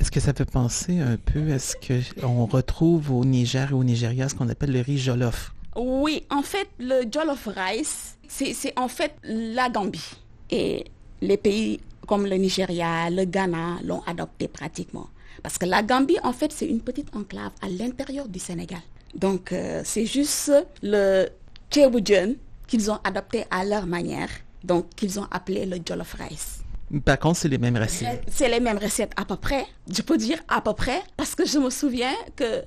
Est-ce 0.00 0.10
que 0.10 0.20
ça 0.20 0.32
peut 0.32 0.46
penser 0.46 0.98
un 0.98 1.18
peu 1.18 1.52
à 1.52 1.58
ce 1.58 1.74
qu'on 2.18 2.46
retrouve 2.46 3.10
au 3.10 3.24
Niger 3.24 3.70
et 3.70 3.74
au 3.74 3.84
Nigeria, 3.84 4.28
ce 4.30 4.34
qu'on 4.34 4.48
appelle 4.48 4.72
le 4.72 4.80
riz 4.80 4.98
jollof? 4.98 5.52
Oui, 5.76 6.24
en 6.30 6.42
fait, 6.42 6.68
le 6.78 7.02
jollof 7.12 7.48
rice, 7.54 8.16
c'est 8.28 8.54
c'est 8.54 8.78
en 8.78 8.88
fait 8.88 9.14
la 9.24 9.68
Gambie. 9.68 10.16
Et 10.50 10.86
les 11.20 11.36
pays 11.36 11.80
comme 12.06 12.26
le 12.26 12.36
Nigeria, 12.36 13.10
le 13.10 13.24
Ghana 13.24 13.78
l'ont 13.84 14.02
adopté 14.06 14.48
pratiquement. 14.48 15.08
Parce 15.42 15.58
que 15.58 15.66
la 15.66 15.82
Gambie, 15.82 16.18
en 16.22 16.32
fait, 16.32 16.52
c'est 16.52 16.66
une 16.66 16.80
petite 16.80 17.14
enclave 17.14 17.50
à 17.62 17.68
l'intérieur 17.68 18.28
du 18.28 18.38
Sénégal. 18.38 18.80
Donc, 19.14 19.52
euh, 19.52 19.82
c'est 19.84 20.06
juste 20.06 20.52
le 20.82 21.26
tchéboudian 21.70 22.34
qu'ils 22.66 22.90
ont 22.90 22.98
adopté 23.04 23.44
à 23.50 23.64
leur 23.64 23.86
manière. 23.86 24.28
Donc, 24.64 24.90
qu'ils 24.94 25.18
ont 25.20 25.26
appelé 25.30 25.66
le 25.66 25.78
jollof 25.84 26.14
rice. 26.14 26.60
Par 27.04 27.18
contre, 27.18 27.38
c'est 27.38 27.48
les 27.48 27.58
mêmes 27.58 27.76
racines. 27.76 28.08
C'est 28.28 28.48
les 28.48 28.60
mêmes 28.60 28.78
recettes 28.78 29.12
à 29.16 29.24
peu 29.24 29.36
près. 29.36 29.66
Je 29.92 30.02
peux 30.02 30.16
dire 30.16 30.38
à 30.48 30.60
peu 30.60 30.72
près 30.72 31.02
parce 31.16 31.34
que 31.34 31.44
je 31.44 31.58
me 31.58 31.70
souviens 31.70 32.14
que 32.36 32.62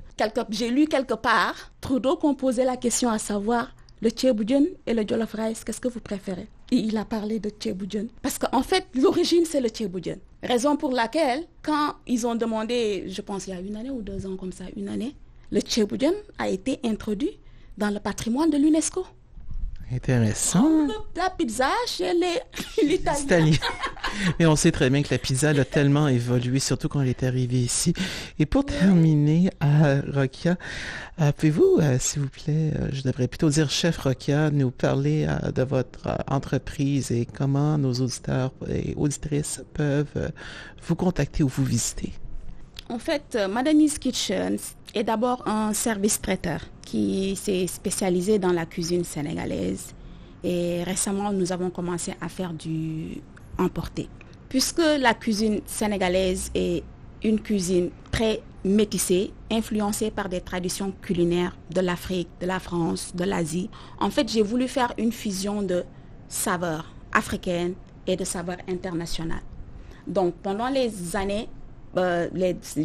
j'ai 0.49 0.69
lu 0.69 0.87
quelque 0.87 1.13
part 1.13 1.55
Trudeau 1.79 2.17
qu'on 2.17 2.35
posait 2.35 2.65
la 2.65 2.75
question 2.75 3.09
à 3.09 3.17
savoir 3.17 3.73
le 4.01 4.09
tchéboudian 4.09 4.63
et 4.85 4.93
le 4.93 5.03
jollof 5.07 5.33
rice, 5.33 5.63
qu'est-ce 5.63 5.79
que 5.79 5.87
vous 5.87 5.99
préférez? 6.01 6.47
Et 6.71 6.77
il 6.77 6.97
a 6.97 7.05
parlé 7.05 7.39
de 7.39 7.49
tchéboudian. 7.49 8.05
Parce 8.21 8.37
qu'en 8.37 8.61
fait, 8.61 8.85
l'origine, 8.95 9.45
c'est 9.45 9.61
le 9.61 9.69
tchéboudian. 9.69 10.17
Raison 10.43 10.77
pour 10.77 10.91
laquelle, 10.91 11.45
quand 11.61 11.95
ils 12.07 12.25
ont 12.27 12.35
demandé, 12.35 13.05
je 13.07 13.21
pense 13.21 13.47
il 13.47 13.51
y 13.51 13.53
a 13.53 13.59
une 13.59 13.75
année 13.75 13.89
ou 13.89 14.01
deux 14.01 14.25
ans 14.25 14.35
comme 14.37 14.51
ça, 14.51 14.65
une 14.75 14.87
année, 14.87 15.15
le 15.51 15.61
tchéboudian 15.61 16.13
a 16.37 16.47
été 16.47 16.79
introduit 16.83 17.39
dans 17.77 17.89
le 17.89 17.99
patrimoine 17.99 18.49
de 18.49 18.57
l'UNESCO. 18.57 19.05
Intéressant. 19.91 20.87
La 21.15 21.31
pizza 21.31 21.69
chez 21.87 22.13
les 22.13 22.39
l'Italien. 22.87 23.19
Italien. 23.21 23.57
Mais 24.39 24.45
on 24.45 24.55
sait 24.55 24.71
très 24.71 24.89
bien 24.89 25.01
que 25.01 25.09
la 25.11 25.17
pizza 25.17 25.49
elle 25.49 25.59
a 25.59 25.65
tellement 25.65 26.07
évolué, 26.07 26.59
surtout 26.59 26.89
quand 26.89 27.01
elle 27.01 27.09
est 27.09 27.23
arrivée 27.23 27.57
ici. 27.57 27.93
Et 28.37 28.45
pour 28.45 28.65
terminer, 28.65 29.49
euh, 29.63 30.01
Rokia, 30.13 30.57
euh, 31.21 31.31
pouvez-vous, 31.31 31.79
euh, 31.81 31.97
s'il 31.99 32.21
vous 32.21 32.29
plaît, 32.29 32.71
euh, 32.75 32.89
je 32.93 33.01
devrais 33.01 33.27
plutôt 33.27 33.49
dire 33.49 33.69
chef 33.69 33.97
Rokia, 33.97 34.51
nous 34.51 34.71
parler 34.71 35.27
de 35.53 35.63
votre 35.63 36.17
entreprise 36.27 37.11
et 37.11 37.25
comment 37.25 37.77
nos 37.77 37.93
auditeurs 37.93 38.53
et 38.69 38.93
auditrices 38.95 39.63
peuvent 39.73 40.31
vous 40.83 40.95
contacter 40.95 41.43
ou 41.43 41.47
vous 41.47 41.65
visiter? 41.65 42.13
En 42.89 42.99
fait, 42.99 43.37
Madani's 43.49 43.99
Kitchen 43.99 44.57
est 44.93 45.03
d'abord 45.03 45.47
un 45.47 45.73
service 45.73 46.21
traiteur 46.21 46.61
qui 46.81 47.35
s'est 47.35 47.67
spécialisé 47.67 48.39
dans 48.39 48.51
la 48.51 48.65
cuisine 48.65 49.03
sénégalaise. 49.03 49.93
Et 50.43 50.83
récemment, 50.83 51.31
nous 51.31 51.51
avons 51.51 51.69
commencé 51.69 52.13
à 52.21 52.29
faire 52.29 52.53
du 52.53 53.21
emporté. 53.57 54.07
Puisque 54.47 54.81
la 54.99 55.13
cuisine 55.13 55.61
sénégalaise 55.65 56.49
est 56.55 56.83
une 57.23 57.39
cuisine 57.39 57.91
très 58.11 58.41
métissée, 58.63 59.31
influencée 59.51 60.11
par 60.11 60.29
des 60.29 60.41
traditions 60.41 60.91
culinaires 61.01 61.55
de 61.73 61.81
l'Afrique, 61.81 62.29
de 62.41 62.45
la 62.45 62.59
France, 62.59 63.13
de 63.15 63.23
l'Asie. 63.23 63.69
En 63.99 64.09
fait, 64.09 64.27
j'ai 64.29 64.41
voulu 64.41 64.67
faire 64.67 64.93
une 64.97 65.11
fusion 65.11 65.61
de 65.61 65.83
saveurs 66.27 66.85
africaines 67.11 67.75
et 68.07 68.15
de 68.15 68.23
saveurs 68.23 68.57
internationales. 68.67 69.43
Donc, 70.07 70.33
pendant 70.41 70.69
les 70.69 71.15
années, 71.15 71.47
euh, 71.97 72.27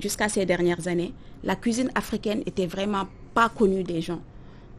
jusqu'à 0.02 0.28
ces 0.28 0.46
dernières 0.46 0.86
années, 0.88 1.12
la 1.42 1.56
cuisine 1.56 1.90
africaine 1.94 2.42
était 2.46 2.66
vraiment 2.66 3.06
pas 3.34 3.48
connue 3.48 3.82
des 3.82 4.00
gens. 4.00 4.20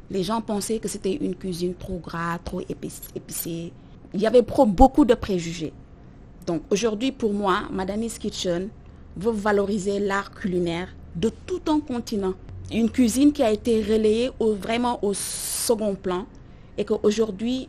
Les 0.10 0.24
gens 0.24 0.42
pensaient 0.42 0.80
que 0.80 0.88
c'était 0.88 1.14
une 1.14 1.36
cuisine 1.36 1.74
trop 1.76 1.98
gras, 2.00 2.38
trop 2.44 2.62
épic- 2.62 3.10
épicée. 3.16 3.72
Il 4.14 4.22
y 4.22 4.28
avait 4.28 4.42
beaucoup 4.42 5.04
de 5.06 5.14
préjugés. 5.14 5.74
Donc 6.46 6.62
aujourd'hui, 6.70 7.12
pour 7.12 7.34
moi, 7.34 7.64
Madani's 7.72 8.18
Kitchen 8.20 8.70
veut 9.18 9.32
valoriser 9.32 10.00
l'art 10.00 10.32
culinaire 10.32 10.90
de 11.16 11.32
tout 11.46 11.62
un 11.68 11.80
continent. 11.80 12.34
Une 12.72 12.90
cuisine 12.90 13.32
qui 13.32 13.42
a 13.44 13.52
été 13.52 13.82
relayée 13.82 14.30
au- 14.40 14.54
vraiment 14.54 15.00
au 15.04 15.14
second 15.14 15.96
plan 15.96 16.26
et 16.78 16.86
qu'aujourd'hui, 16.86 17.68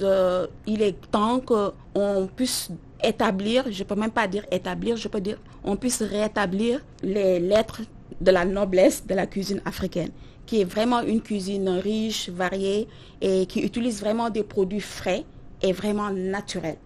euh, 0.00 0.46
il 0.66 0.82
est 0.82 0.96
temps 1.10 1.40
qu'on 1.40 2.28
puisse 2.34 2.70
établir, 3.02 3.64
je 3.70 3.82
ne 3.82 3.88
peux 3.88 3.94
même 3.94 4.10
pas 4.10 4.26
dire 4.26 4.44
établir, 4.50 4.96
je 4.96 5.08
peux 5.08 5.20
dire 5.20 5.38
on 5.64 5.76
puisse 5.76 6.02
rétablir 6.02 6.80
les 7.02 7.40
lettres 7.40 7.82
de 8.20 8.30
la 8.30 8.44
noblesse 8.44 9.06
de 9.06 9.14
la 9.14 9.26
cuisine 9.26 9.60
africaine, 9.64 10.10
qui 10.46 10.60
est 10.60 10.64
vraiment 10.64 11.02
une 11.02 11.20
cuisine 11.20 11.68
riche, 11.68 12.28
variée 12.30 12.88
et 13.20 13.46
qui 13.46 13.60
utilise 13.60 14.00
vraiment 14.00 14.30
des 14.30 14.42
produits 14.42 14.80
frais 14.80 15.24
et 15.62 15.72
vraiment 15.72 16.10
naturels. 16.10 16.78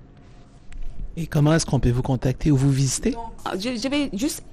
Et 1.16 1.26
comment 1.26 1.52
est-ce 1.52 1.66
qu'on 1.66 1.80
peut 1.80 1.90
vous 1.90 2.02
contacter 2.02 2.50
ou 2.50 2.56
vous 2.56 2.70
visiter? 2.70 3.14
je, 3.58 3.88
vais 3.88 4.10
juste 4.12 4.44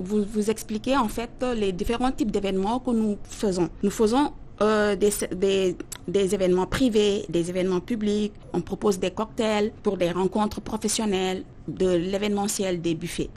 vous, 0.00 0.24
vous 0.24 0.50
expliquer 0.50 0.96
en 0.96 1.08
fait 1.08 1.30
les 1.56 1.72
différents 1.72 2.12
types 2.12 2.30
d'événements 2.30 2.80
que 2.80 2.90
nous 2.90 3.18
faisons. 3.22 3.68
Nous 3.82 3.90
faisons 3.90 4.32
euh, 4.60 4.96
des, 4.96 5.76
des, 6.06 6.34
événements 6.34 6.66
privés, 6.66 7.24
des 7.28 7.48
événements 7.50 7.80
publics. 7.80 8.32
On 8.52 8.60
propose 8.60 8.98
des 8.98 9.10
cocktails 9.10 9.72
pour 9.82 9.96
des 9.96 10.10
rencontres 10.10 10.60
professionnelles, 10.60 11.44
de 11.66 11.88
l'événementiel, 11.88 12.80
des 12.80 12.94
buffets. 12.94 13.30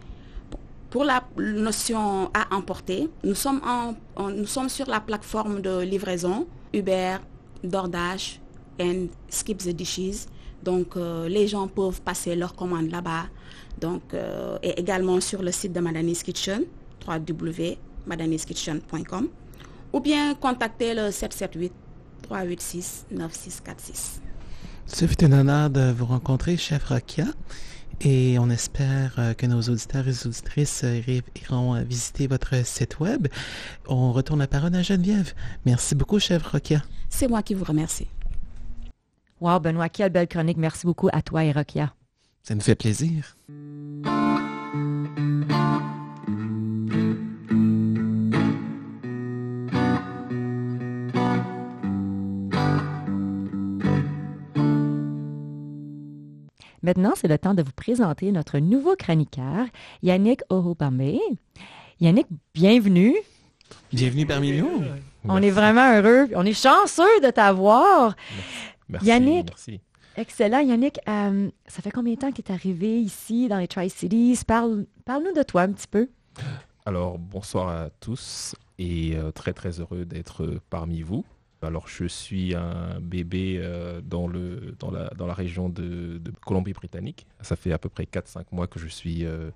Pour 0.90 1.04
la 1.04 1.24
notion 1.38 2.30
à 2.34 2.56
emporter, 2.56 3.10
nous 3.24 3.36
sommes, 3.36 3.62
en, 3.66 3.96
nous 4.30 4.46
sommes 4.46 4.70
sur 4.70 4.88
la 4.88 5.00
plateforme 5.00 5.62
de 5.62 5.82
livraison 5.82 6.48
Uber, 6.74 7.18
DoorDash 7.64 8.40
et 8.80 9.10
Skip 9.30 9.60
the 9.60 9.70
Dishes. 9.70 10.28
Donc, 10.64 10.98
euh, 10.98 11.30
les 11.30 11.48
gens 11.48 11.68
peuvent 11.68 12.02
passer 12.02 12.36
leurs 12.36 12.56
commandes 12.56 12.90
là-bas. 12.92 13.26
Donc, 13.80 14.02
euh, 14.14 14.58
et 14.64 14.80
également 14.80 15.20
sur 15.22 15.44
le 15.44 15.52
site 15.52 15.74
de 15.74 15.80
Madanis 15.80 16.22
Kitchen, 16.24 16.64
www.madaniskitchen.com 17.08 19.30
ou 19.96 20.02
bien 20.02 20.36
contacter 20.36 20.94
le 20.94 21.10
778 21.10 21.72
386 22.24 23.06
9646. 23.12 24.22
Ce 24.88 25.08
fut 25.08 25.24
un 25.24 25.32
honneur 25.32 25.70
de 25.70 25.90
vous 25.92 26.06
rencontrer, 26.06 26.58
chef 26.58 26.84
Rokia. 26.90 27.26
Et 28.02 28.38
on 28.40 28.50
espère 28.50 29.14
euh, 29.18 29.34
que 29.34 29.46
nos 29.46 29.62
auditeurs 29.62 30.06
et 30.06 30.28
auditrices 30.28 30.82
euh, 30.84 31.02
iront 31.42 31.82
visiter 31.82 32.28
votre 32.28 32.66
site 32.66 33.00
web. 33.00 33.30
On 33.88 34.12
retourne 34.12 34.40
la 34.40 34.48
parole 34.48 34.76
à 34.76 34.82
Geneviève. 34.82 35.34
Merci 35.66 35.96
beaucoup, 35.96 36.20
chef 36.20 36.46
Rokia. 36.46 36.84
C'est 37.08 37.30
moi 37.30 37.42
qui 37.42 37.54
vous 37.54 37.64
remercie. 37.64 38.08
Wow, 39.40 39.62
Benoît, 39.62 39.88
quelle 39.88 40.12
belle 40.12 40.28
chronique. 40.28 40.58
Merci 40.58 40.86
beaucoup 40.86 41.08
à 41.14 41.22
toi 41.22 41.46
et 41.46 41.54
Rokia. 41.54 41.94
Ça 42.44 42.54
nous 42.54 42.62
fait 42.62 42.76
plaisir. 42.76 43.38
Maintenant, 56.86 57.14
c'est 57.16 57.28
le 57.28 57.40
temps 57.40 57.56
de 57.56 57.64
vous 57.64 57.72
présenter 57.72 58.32
notre 58.32 58.60
nouveau 58.60 58.96
chroniqueur, 58.96 59.66
Yannick 60.04 60.42
Ohobamé. 60.52 61.20
Yannick, 62.00 62.28
bienvenue. 62.54 63.16
Bienvenue 63.92 64.28
parmi 64.28 64.52
nous. 64.52 64.84
On 65.24 65.42
est 65.42 65.50
vraiment 65.50 65.96
heureux. 65.96 66.30
On 66.36 66.46
est 66.46 66.54
chanceux 66.54 67.22
de 67.24 67.32
t'avoir. 67.32 68.16
Merci. 68.88 69.08
Yannick, 69.08 69.48
merci. 69.48 69.82
excellent. 70.16 70.60
Yannick, 70.60 71.00
euh, 71.10 71.50
ça 71.66 71.82
fait 71.82 71.90
combien 71.90 72.14
de 72.14 72.20
temps 72.20 72.32
que 72.32 72.44
tu 72.44 72.52
es 72.52 72.54
arrivé 72.54 73.02
ici 73.02 73.48
dans 73.48 73.58
les 73.58 73.68
Tri-Cities? 73.68 74.42
Parle, 74.46 74.86
parle-nous 75.06 75.34
de 75.34 75.42
toi 75.42 75.64
un 75.64 75.72
petit 75.72 75.88
peu. 75.88 76.08
Alors, 76.86 77.18
bonsoir 77.18 77.68
à 77.68 77.90
tous 78.00 78.56
et 78.78 79.16
euh, 79.16 79.32
très 79.32 79.54
très 79.54 79.80
heureux 79.80 80.06
d'être 80.06 80.60
parmi 80.70 81.02
vous. 81.02 81.26
Alors, 81.62 81.88
je 81.88 82.06
suis 82.06 82.54
un 82.54 83.00
bébé 83.00 83.58
euh, 83.60 84.02
dans, 84.02 84.28
la, 84.28 85.34
région 85.34 85.70
de, 85.70 86.22
Colombie-Britannique. 86.46 87.26
Ça 87.42 87.56
fait 87.56 87.72
à 87.72 87.78
peu 87.78 87.90
près 87.90 88.04
4-5 88.04 88.46
mois 88.52 88.68
que 88.68 88.80
je 88.80 88.88
suis 88.88 89.26
euh, 89.26 89.50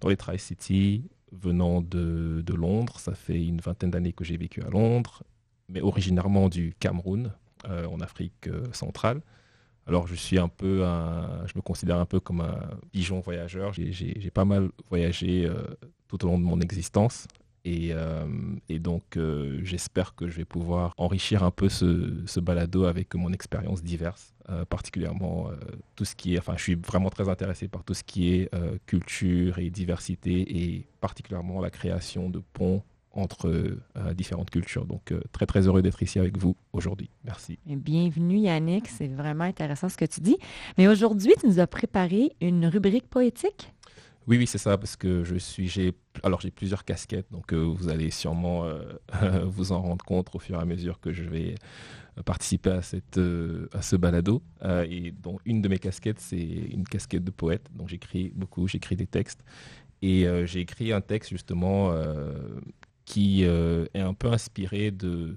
dans 0.00 0.08
les 0.08 0.16
Tri-Cities, 0.16 1.04
venant 1.30 1.80
de, 1.80 2.42
Londres. 2.54 2.98
Ça 2.98 3.14
fait 3.14 3.44
une 3.44 3.60
vingtaine 3.60 3.90
d'années 3.90 4.12
que 4.12 4.24
j'ai 4.24 4.36
vécu 4.36 4.62
à 4.62 4.70
Londres, 4.70 5.22
mais 5.68 5.80
originairement 5.80 6.48
du 6.48 6.74
Cameroun, 6.80 7.32
euh, 7.68 7.86
en 7.86 8.00
Afrique 8.00 8.48
centrale. 8.72 9.20
Alors, 9.86 10.06
je 10.06 10.14
suis 10.14 10.38
un 10.38 10.48
peu 10.48 10.84
un, 10.84 11.46
je 11.46 11.52
me 11.56 11.60
considère 11.60 11.98
un 11.98 12.06
peu 12.06 12.20
comme 12.20 12.40
un 12.40 12.58
pigeon 12.92 13.20
voyageur. 13.20 13.72
J'ai 13.72 14.30
pas 14.32 14.44
mal 14.44 14.70
voyagé 14.88 15.50
tout 16.08 16.24
au 16.24 16.28
long 16.28 16.38
de 16.38 16.44
mon 16.44 16.60
existence. 16.60 17.26
Euh, 17.66 18.26
et, 18.68 18.78
donc, 18.78 19.16
euh, 19.16 19.60
j'espère 19.62 20.14
que 20.14 20.28
je 20.28 20.36
vais 20.36 20.44
pouvoir 20.44 20.94
enrichir 20.96 21.42
un 21.42 21.50
peu 21.50 21.68
ce, 21.68 22.40
balado 22.40 22.84
avec 22.84 23.14
mon 23.14 23.32
expérience 23.32 23.82
diverse, 23.82 24.34
euh, 24.48 24.64
particulièrement 24.64 25.50
tout 25.96 26.04
ce 26.04 26.14
qui 26.14 26.34
est, 26.34 26.38
enfin, 26.38 26.54
je 26.56 26.62
suis 26.62 26.74
vraiment 26.74 27.10
très 27.10 27.28
intéressé 27.28 27.68
par 27.68 27.84
tout 27.84 27.94
ce 27.94 28.02
qui 28.02 28.34
est 28.34 28.50
culture 28.86 29.58
et 29.58 29.70
diversité 29.70 30.64
et 30.64 30.86
particulièrement 31.00 31.60
la 31.60 31.70
création 31.70 32.30
de 32.30 32.42
ponts 32.52 32.82
entre 33.14 33.76
différentes 34.14 34.50
cultures. 34.50 34.86
Donc, 34.86 35.12
très, 35.32 35.46
très 35.46 35.66
heureux 35.66 35.82
d'être 35.82 36.02
ici 36.02 36.18
avec 36.18 36.38
vous 36.38 36.56
aujourd'hui. 36.72 37.10
Merci. 37.24 37.58
Bienvenue 37.66 38.38
Yannick, 38.38 38.88
c'est 38.88 39.08
vraiment 39.08 39.44
intéressant 39.44 39.88
ce 39.88 39.96
que 39.96 40.06
tu 40.06 40.20
dis. 40.20 40.38
Mais 40.78 40.88
aujourd'hui, 40.88 41.32
tu 41.38 41.46
nous 41.46 41.60
as 41.60 41.66
préparé 41.66 42.32
une 42.40 42.66
rubrique 42.66 43.08
poétique. 43.08 43.72
Oui, 44.28 44.38
oui, 44.38 44.46
c'est 44.46 44.58
ça, 44.58 44.78
parce 44.78 44.94
que 44.94 45.24
je 45.24 45.34
suis, 45.34 45.66
j'ai, 45.66 45.94
alors 46.22 46.40
j'ai 46.40 46.52
plusieurs 46.52 46.84
casquettes, 46.84 47.26
donc 47.32 47.52
euh, 47.52 47.56
vous 47.56 47.88
allez 47.88 48.10
sûrement 48.12 48.64
euh, 48.64 48.84
vous 49.46 49.72
en 49.72 49.82
rendre 49.82 50.04
compte 50.04 50.28
au 50.34 50.38
fur 50.38 50.56
et 50.56 50.62
à 50.62 50.64
mesure 50.64 51.00
que 51.00 51.12
je 51.12 51.24
vais 51.24 51.56
euh, 52.18 52.22
participer 52.22 52.70
à 52.70 52.82
cette, 52.82 53.18
à 53.72 53.82
ce 53.82 53.96
balado. 53.96 54.42
et 54.88 55.10
donc 55.10 55.40
une 55.44 55.60
de 55.60 55.68
mes 55.68 55.78
casquettes, 55.78 56.20
c'est 56.20 56.36
une 56.36 56.84
casquette 56.84 57.24
de 57.24 57.32
poète. 57.32 57.68
Donc 57.74 57.88
j'écris 57.88 58.32
beaucoup, 58.34 58.68
j'écris 58.68 58.94
des 58.94 59.08
textes, 59.08 59.42
et 60.02 60.26
j'ai 60.46 60.60
écrit 60.60 60.92
un 60.92 61.00
texte 61.00 61.30
justement 61.30 61.92
qui 63.04 63.42
est 63.42 64.00
un 64.00 64.14
peu 64.14 64.32
inspiré 64.32 64.90
de 64.92 65.36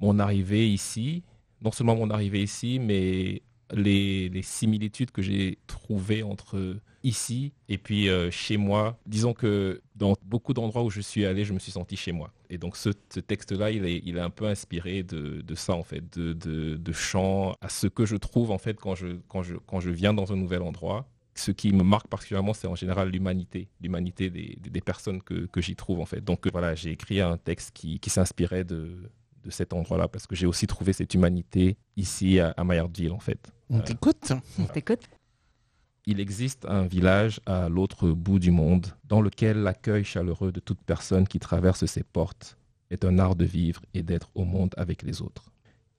mon 0.00 0.18
arrivée 0.18 0.68
ici. 0.70 1.22
Non 1.62 1.72
seulement 1.72 1.96
mon 1.96 2.10
arrivée 2.10 2.42
ici, 2.42 2.78
mais 2.78 3.42
les, 3.72 4.28
les 4.28 4.42
similitudes 4.42 5.10
que 5.10 5.22
j'ai 5.22 5.58
trouvées 5.66 6.22
entre 6.22 6.80
ici 7.02 7.52
et 7.68 7.78
puis 7.78 8.08
euh, 8.08 8.30
chez 8.30 8.56
moi. 8.56 8.98
Disons 9.06 9.32
que 9.32 9.80
dans 9.94 10.14
beaucoup 10.24 10.54
d'endroits 10.54 10.82
où 10.82 10.90
je 10.90 11.00
suis 11.00 11.24
allé, 11.24 11.44
je 11.44 11.52
me 11.52 11.58
suis 11.58 11.72
senti 11.72 11.96
chez 11.96 12.12
moi. 12.12 12.32
Et 12.50 12.58
donc 12.58 12.76
ce, 12.76 12.90
texte-là, 12.90 13.70
il 13.70 13.84
est, 13.84 14.02
il 14.04 14.16
est 14.16 14.20
un 14.20 14.30
peu 14.30 14.46
inspiré 14.46 15.02
de, 15.02 15.42
ça 15.54 15.74
en 15.74 15.82
fait, 15.82 16.02
de, 16.18 16.32
de, 16.32 16.92
chant 16.92 17.54
à 17.60 17.68
ce 17.68 17.86
que 17.86 18.04
je 18.04 18.16
trouve 18.16 18.50
en 18.50 18.58
fait 18.58 18.78
quand 18.78 18.94
je, 18.94 19.18
quand 19.28 19.42
je, 19.42 19.56
quand 19.56 19.80
je 19.80 19.90
viens 19.90 20.14
dans 20.14 20.32
un 20.32 20.36
nouvel 20.36 20.62
endroit. 20.62 21.06
Ce 21.36 21.52
qui 21.52 21.72
me 21.72 21.84
marque 21.84 22.08
particulièrement, 22.08 22.52
c'est 22.52 22.66
en 22.66 22.74
général 22.74 23.08
l'humanité, 23.08 23.68
l'humanité 23.80 24.30
des, 24.30 24.58
des, 24.60 24.80
personnes 24.80 25.22
que, 25.22 25.46
que 25.46 25.60
j'y 25.60 25.76
trouve 25.76 26.00
en 26.00 26.04
fait. 26.04 26.22
Donc 26.22 26.46
voilà, 26.52 26.74
j'ai 26.74 26.90
écrit 26.90 27.20
un 27.20 27.38
texte 27.38 27.70
qui, 27.72 28.00
qui 28.00 28.10
s'inspirait 28.10 28.64
de, 28.64 29.10
de 29.44 29.50
cet 29.50 29.72
endroit-là 29.72 30.08
parce 30.08 30.26
que 30.26 30.34
j'ai 30.34 30.46
aussi 30.46 30.66
trouvé 30.66 30.92
cette 30.92 31.14
humanité 31.14 31.76
ici 31.96 32.40
à, 32.40 32.50
à 32.56 32.64
Mayardville 32.64 33.12
en 33.12 33.18
fait. 33.18 33.52
On 33.68 33.80
t'écoute. 33.80 34.32
On 34.58 34.64
t'écoute. 34.64 35.08
Il 36.06 36.18
existe 36.18 36.64
un 36.66 36.86
village 36.86 37.40
à 37.46 37.68
l'autre 37.68 38.08
bout 38.08 38.38
du 38.38 38.50
monde 38.50 38.86
dans 39.04 39.20
lequel 39.20 39.58
l'accueil 39.58 40.04
chaleureux 40.04 40.50
de 40.50 40.60
toute 40.60 40.80
personne 40.80 41.28
qui 41.28 41.38
traverse 41.38 41.84
ses 41.84 42.02
portes 42.02 42.56
est 42.90 43.04
un 43.04 43.18
art 43.18 43.36
de 43.36 43.44
vivre 43.44 43.82
et 43.94 44.02
d'être 44.02 44.30
au 44.34 44.44
monde 44.44 44.74
avec 44.76 45.02
les 45.02 45.22
autres. 45.22 45.52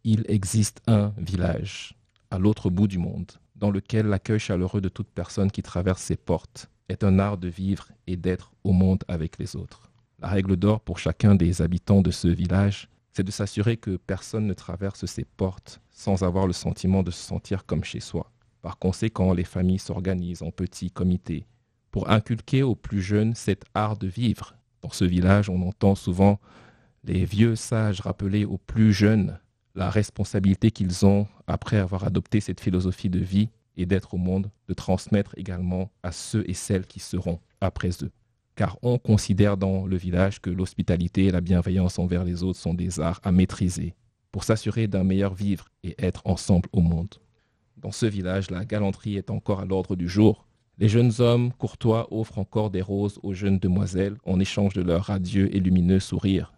Il 0.04 0.26
existe 0.28 0.82
un 0.88 1.14
village 1.18 1.96
à 2.32 2.40
l'autre 2.40 2.70
bout 2.70 2.88
du 2.88 2.98
monde 2.98 3.32
dans 3.56 3.70
lequel 3.70 4.08
l'accueil 4.08 4.40
chaleureux 4.40 4.82
de 4.82 4.90
toute 4.90 5.10
personne 5.10 5.52
qui 5.52 5.62
traverse 5.62 6.02
ses 6.02 6.16
portes 6.16 6.70
est 6.90 7.04
un 7.04 7.20
art 7.20 7.38
de 7.38 7.48
vivre 7.48 7.88
et 8.08 8.18
d'être 8.18 8.52
au 8.64 8.74
monde 8.74 9.04
avec 9.08 9.38
les 9.38 9.56
autres. 9.56 9.92
La 10.20 10.28
règle 10.28 10.56
d'or 10.56 10.82
pour 10.82 11.00
chacun 11.00 11.36
des 11.36 11.62
habitants 11.62 12.02
de 12.02 12.12
ce 12.12 12.28
village, 12.28 12.90
c'est 13.14 13.24
de 13.24 13.32
s'assurer 13.32 13.78
que 13.78 13.98
personne 13.98 14.48
ne 14.48 14.54
traverse 14.54 15.06
ses 15.06 15.26
portes 15.26 15.82
sans 15.90 16.24
avoir 16.24 16.48
le 16.48 16.54
sentiment 16.54 17.04
de 17.04 17.12
se 17.12 17.24
sentir 17.24 17.66
comme 17.66 17.84
chez 17.84 18.00
soi. 18.00 18.32
Par 18.62 18.78
conséquent, 18.78 19.34
les 19.34 19.44
familles 19.44 19.80
s'organisent 19.80 20.44
en 20.44 20.52
petits 20.52 20.92
comités 20.92 21.46
pour 21.92 22.10
inculquer 22.10 22.64
aux 22.64 22.76
plus 22.76 23.02
jeunes 23.02 23.36
cet 23.36 23.66
art 23.74 23.98
de 23.98 24.08
vivre. 24.08 24.56
Dans 24.82 24.92
ce 24.92 25.04
village, 25.04 25.50
on 25.50 25.62
entend 25.68 25.96
souvent 25.96 26.40
les 27.04 27.26
vieux 27.26 27.56
sages 27.56 28.02
rappeler 28.02 28.46
aux 28.46 28.58
plus 28.58 28.94
jeunes 28.94 29.40
la 29.76 29.90
responsabilité 29.90 30.72
qu'ils 30.72 31.06
ont 31.06 31.28
après 31.48 31.78
avoir 31.78 32.04
adopté 32.04 32.40
cette 32.40 32.60
philosophie 32.62 33.10
de 33.10 33.20
vie 33.20 33.50
et 33.78 33.86
d'être 33.86 34.14
au 34.14 34.18
monde, 34.18 34.52
de 34.68 34.74
transmettre 34.74 35.34
également 35.38 35.92
à 36.04 36.12
ceux 36.12 36.44
et 36.50 36.54
celles 36.54 36.86
qui 36.86 37.00
seront 37.00 37.40
après 37.62 37.90
eux. 38.04 38.12
Car 38.62 38.78
on 38.84 39.00
considère 39.00 39.58
dans 39.58 39.88
le 39.88 39.98
village 39.98 40.40
que 40.40 40.52
l'hospitalité 40.52 41.26
et 41.26 41.32
la 41.32 41.42
bienveillance 41.42 41.98
envers 41.98 42.24
les 42.24 42.44
autres 42.44 42.60
sont 42.60 42.76
des 42.76 43.00
arts 43.00 43.20
à 43.24 43.32
maîtriser 43.32 43.96
pour 44.32 44.44
s'assurer 44.44 44.86
d'un 44.86 45.04
meilleur 45.04 45.34
vivre 45.34 45.70
et 45.84 45.96
être 45.98 46.22
ensemble 46.26 46.70
au 46.72 46.82
monde. 46.82 47.16
Dans 47.78 47.92
ce 47.92 48.06
village, 48.06 48.52
la 48.52 48.64
galanterie 48.64 49.18
est 49.18 49.32
encore 49.32 49.62
à 49.62 49.66
l'ordre 49.66 49.96
du 49.96 50.08
jour. 50.08 50.46
Les 50.78 50.90
jeunes 50.90 51.12
hommes 51.18 51.52
courtois 51.54 52.08
offrent 52.14 52.38
encore 52.38 52.70
des 52.70 52.84
roses 52.84 53.20
aux 53.24 53.34
jeunes 53.34 53.58
demoiselles 53.58 54.18
en 54.26 54.40
échange 54.40 54.76
de 54.76 54.84
leurs 54.84 55.06
radieux 55.06 55.50
et 55.56 55.60
lumineux 55.60 56.00
sourires. 56.00 56.54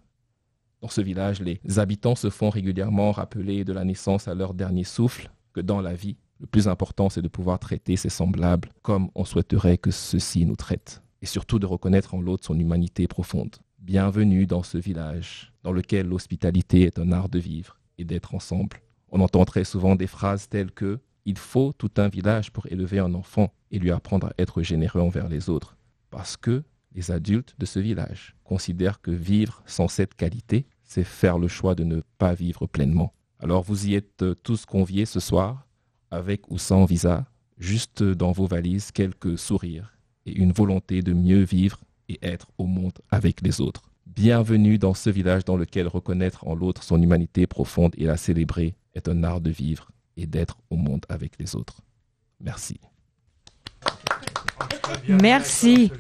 Dans 0.81 0.89
ce 0.89 0.99
village, 0.99 1.39
les 1.39 1.61
habitants 1.77 2.15
se 2.15 2.29
font 2.29 2.49
régulièrement 2.49 3.13
rappeler 3.13 3.63
de 3.63 3.71
la 3.71 3.85
naissance 3.85 4.27
à 4.27 4.35
leur 4.35 4.53
dernier 4.53 4.83
souffle 4.83 5.31
que 5.53 5.61
dans 5.61 5.79
la 5.79 5.93
vie, 5.93 6.17
le 6.41 6.47
plus 6.47 6.67
important 6.67 7.09
c'est 7.09 7.21
de 7.21 7.29
pouvoir 7.29 7.59
traiter 7.59 7.95
ses 7.95 8.09
semblables 8.09 8.67
comme 8.81 9.09
on 9.15 9.23
souhaiterait 9.23 9.77
que 9.77 9.91
ceux-ci 9.91 10.45
nous 10.45 10.57
traitent, 10.57 11.02
et 11.23 11.25
surtout 11.25 11.57
de 11.57 11.65
reconnaître 11.65 12.13
en 12.13 12.21
l'autre 12.21 12.45
son 12.45 12.59
humanité 12.59 13.07
profonde. 13.07 13.55
Bienvenue 13.79 14.45
dans 14.45 14.61
ce 14.61 14.77
village, 14.77 15.53
dans 15.63 15.71
lequel 15.71 16.07
l'hospitalité 16.07 16.81
est 16.81 16.99
un 16.99 17.13
art 17.13 17.29
de 17.29 17.39
vivre 17.39 17.79
et 17.97 18.03
d'être 18.03 18.35
ensemble. 18.35 18.81
On 19.09 19.21
entend 19.21 19.45
très 19.45 19.63
souvent 19.63 19.95
des 19.95 20.05
phrases 20.05 20.49
telles 20.49 20.71
que 20.71 20.99
il 21.23 21.37
faut 21.37 21.71
tout 21.77 21.91
un 21.95 22.09
village 22.09 22.51
pour 22.51 22.67
élever 22.69 22.99
un 22.99 23.13
enfant, 23.13 23.53
et 23.71 23.79
lui 23.79 23.91
apprendre 23.91 24.27
à 24.27 24.33
être 24.37 24.61
généreux 24.63 24.99
envers 24.99 25.29
les 25.29 25.49
autres. 25.49 25.77
Parce 26.09 26.35
que 26.35 26.61
les 26.93 27.09
adultes 27.09 27.55
de 27.57 27.65
ce 27.65 27.79
village 27.79 28.35
considèrent 28.43 28.99
que 28.99 29.11
vivre 29.11 29.63
sans 29.65 29.87
cette 29.87 30.15
qualité, 30.15 30.65
c'est 30.83 31.05
faire 31.05 31.39
le 31.39 31.47
choix 31.47 31.73
de 31.73 31.85
ne 31.85 32.01
pas 32.17 32.33
vivre 32.33 32.67
pleinement. 32.67 33.13
Alors 33.39 33.63
vous 33.63 33.87
y 33.87 33.95
êtes 33.95 34.25
tous 34.43 34.65
conviés 34.65 35.05
ce 35.05 35.21
soir, 35.21 35.65
avec 36.11 36.51
ou 36.51 36.57
sans 36.57 36.83
visa, 36.83 37.25
juste 37.57 38.03
dans 38.03 38.33
vos 38.33 38.45
valises 38.45 38.91
quelques 38.91 39.39
sourires 39.39 39.93
et 40.25 40.33
une 40.33 40.51
volonté 40.51 41.01
de 41.01 41.13
mieux 41.13 41.43
vivre 41.43 41.79
et 42.09 42.19
être 42.21 42.47
au 42.57 42.65
monde 42.65 42.99
avec 43.09 43.41
les 43.41 43.61
autres. 43.61 43.89
Bienvenue 44.05 44.77
dans 44.77 44.93
ce 44.93 45.09
village 45.09 45.45
dans 45.45 45.57
lequel 45.57 45.87
reconnaître 45.87 46.45
en 46.47 46.55
l'autre 46.55 46.83
son 46.83 47.01
humanité 47.01 47.47
profonde 47.47 47.93
et 47.97 48.05
la 48.05 48.17
célébrer 48.17 48.75
est 48.93 49.07
un 49.07 49.23
art 49.23 49.41
de 49.41 49.49
vivre 49.49 49.91
et 50.17 50.27
d'être 50.27 50.57
au 50.69 50.75
monde 50.75 51.05
avec 51.09 51.39
les 51.39 51.55
autres. 51.55 51.81
Merci. 52.39 52.79
Merci. 55.07 55.91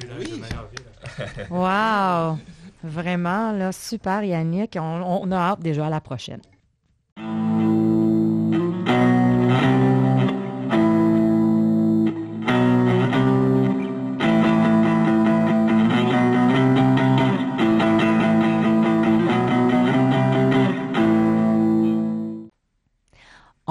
Wow. 1.49 2.37
Vraiment, 2.83 3.53
là, 3.53 3.71
super 3.71 4.23
Yannick. 4.23 4.77
On, 4.79 5.21
on 5.21 5.31
a 5.31 5.37
hâte 5.37 5.61
déjà 5.61 5.87
à 5.87 5.89
la 5.89 6.01
prochaine. 6.01 6.41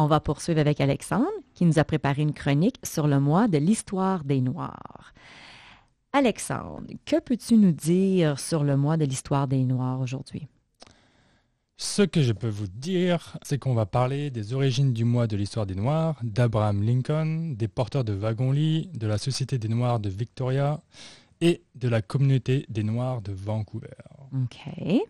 On 0.03 0.09
va 0.09 0.19
poursuivre 0.19 0.59
avec 0.59 0.81
Alexandre, 0.81 1.31
qui 1.55 1.65
nous 1.65 1.79
a 1.79 1.85
préparé 1.85 2.23
une 2.23 2.33
chronique 2.33 2.75
sur 2.83 3.07
le 3.07 3.21
mois 3.21 3.47
de 3.47 3.59
l'histoire 3.59 4.25
des 4.25 4.41
Noirs. 4.41 5.15
Alexandre, 6.13 6.89
que 7.07 7.21
peux-tu 7.21 7.57
nous 7.57 7.71
dire 7.71 8.41
sur 8.41 8.65
le 8.65 8.77
mois 8.77 8.97
de 8.97 9.05
l'histoire 9.05 9.47
des 9.47 9.63
Noirs 9.63 10.01
aujourd'hui? 10.01 10.49
Ce 11.77 12.03
que 12.03 12.21
je 12.21 12.33
peux 12.33 12.49
vous 12.49 12.67
dire, 12.67 13.39
c'est 13.45 13.59
qu'on 13.59 13.75
va 13.75 13.87
parler 13.87 14.33
des 14.33 14.55
origines 14.55 14.93
du 14.93 15.05
mois 15.05 15.29
de 15.29 15.37
l'histoire 15.37 15.67
des 15.67 15.77
Noirs, 15.77 16.19
d'Abraham 16.25 16.83
Lincoln, 16.83 17.55
des 17.57 17.69
porteurs 17.69 18.03
de 18.03 18.13
wagons-lits, 18.13 18.91
de 18.95 19.07
la 19.07 19.19
Société 19.19 19.57
des 19.57 19.69
Noirs 19.69 20.01
de 20.01 20.09
Victoria 20.09 20.81
et 21.41 21.63
de 21.77 21.89
la 21.89 22.03
communauté 22.03 22.67
des 22.69 22.83
Noirs 22.83 23.23
de 23.23 23.31
Vancouver. 23.31 23.87
OK. 24.35 25.01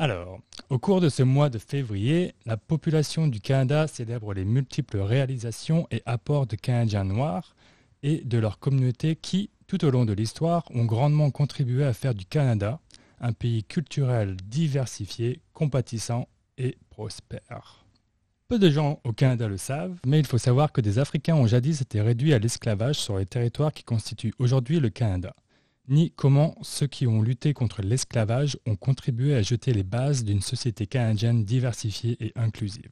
Alors, 0.00 0.38
au 0.70 0.78
cours 0.78 1.00
de 1.00 1.08
ce 1.08 1.24
mois 1.24 1.50
de 1.50 1.58
février, 1.58 2.32
la 2.46 2.56
population 2.56 3.26
du 3.26 3.40
Canada 3.40 3.88
célèbre 3.88 4.32
les 4.32 4.44
multiples 4.44 4.98
réalisations 4.98 5.88
et 5.90 6.04
apports 6.06 6.46
de 6.46 6.54
Canadiens 6.54 7.02
noirs 7.02 7.56
et 8.04 8.22
de 8.24 8.38
leur 8.38 8.60
communauté 8.60 9.16
qui, 9.16 9.50
tout 9.66 9.84
au 9.84 9.90
long 9.90 10.04
de 10.04 10.12
l'histoire, 10.12 10.62
ont 10.72 10.84
grandement 10.84 11.32
contribué 11.32 11.84
à 11.84 11.92
faire 11.92 12.14
du 12.14 12.26
Canada 12.26 12.78
un 13.20 13.32
pays 13.32 13.64
culturel 13.64 14.36
diversifié, 14.44 15.40
compatissant 15.52 16.28
et 16.58 16.78
prospère. 16.90 17.84
Peu 18.46 18.60
de 18.60 18.70
gens 18.70 19.00
au 19.02 19.12
Canada 19.12 19.48
le 19.48 19.56
savent, 19.56 19.98
mais 20.06 20.20
il 20.20 20.26
faut 20.28 20.38
savoir 20.38 20.70
que 20.70 20.80
des 20.80 21.00
Africains 21.00 21.34
ont 21.34 21.48
jadis 21.48 21.80
été 21.80 22.00
réduits 22.00 22.34
à 22.34 22.38
l'esclavage 22.38 23.00
sur 23.00 23.18
les 23.18 23.26
territoires 23.26 23.72
qui 23.72 23.82
constituent 23.82 24.34
aujourd'hui 24.38 24.78
le 24.78 24.90
Canada 24.90 25.34
ni 25.88 26.10
comment 26.10 26.56
ceux 26.62 26.86
qui 26.86 27.06
ont 27.06 27.22
lutté 27.22 27.54
contre 27.54 27.82
l'esclavage 27.82 28.58
ont 28.66 28.76
contribué 28.76 29.34
à 29.34 29.42
jeter 29.42 29.72
les 29.72 29.82
bases 29.82 30.24
d'une 30.24 30.42
société 30.42 30.86
canadienne 30.86 31.44
diversifiée 31.44 32.16
et 32.20 32.32
inclusive. 32.36 32.90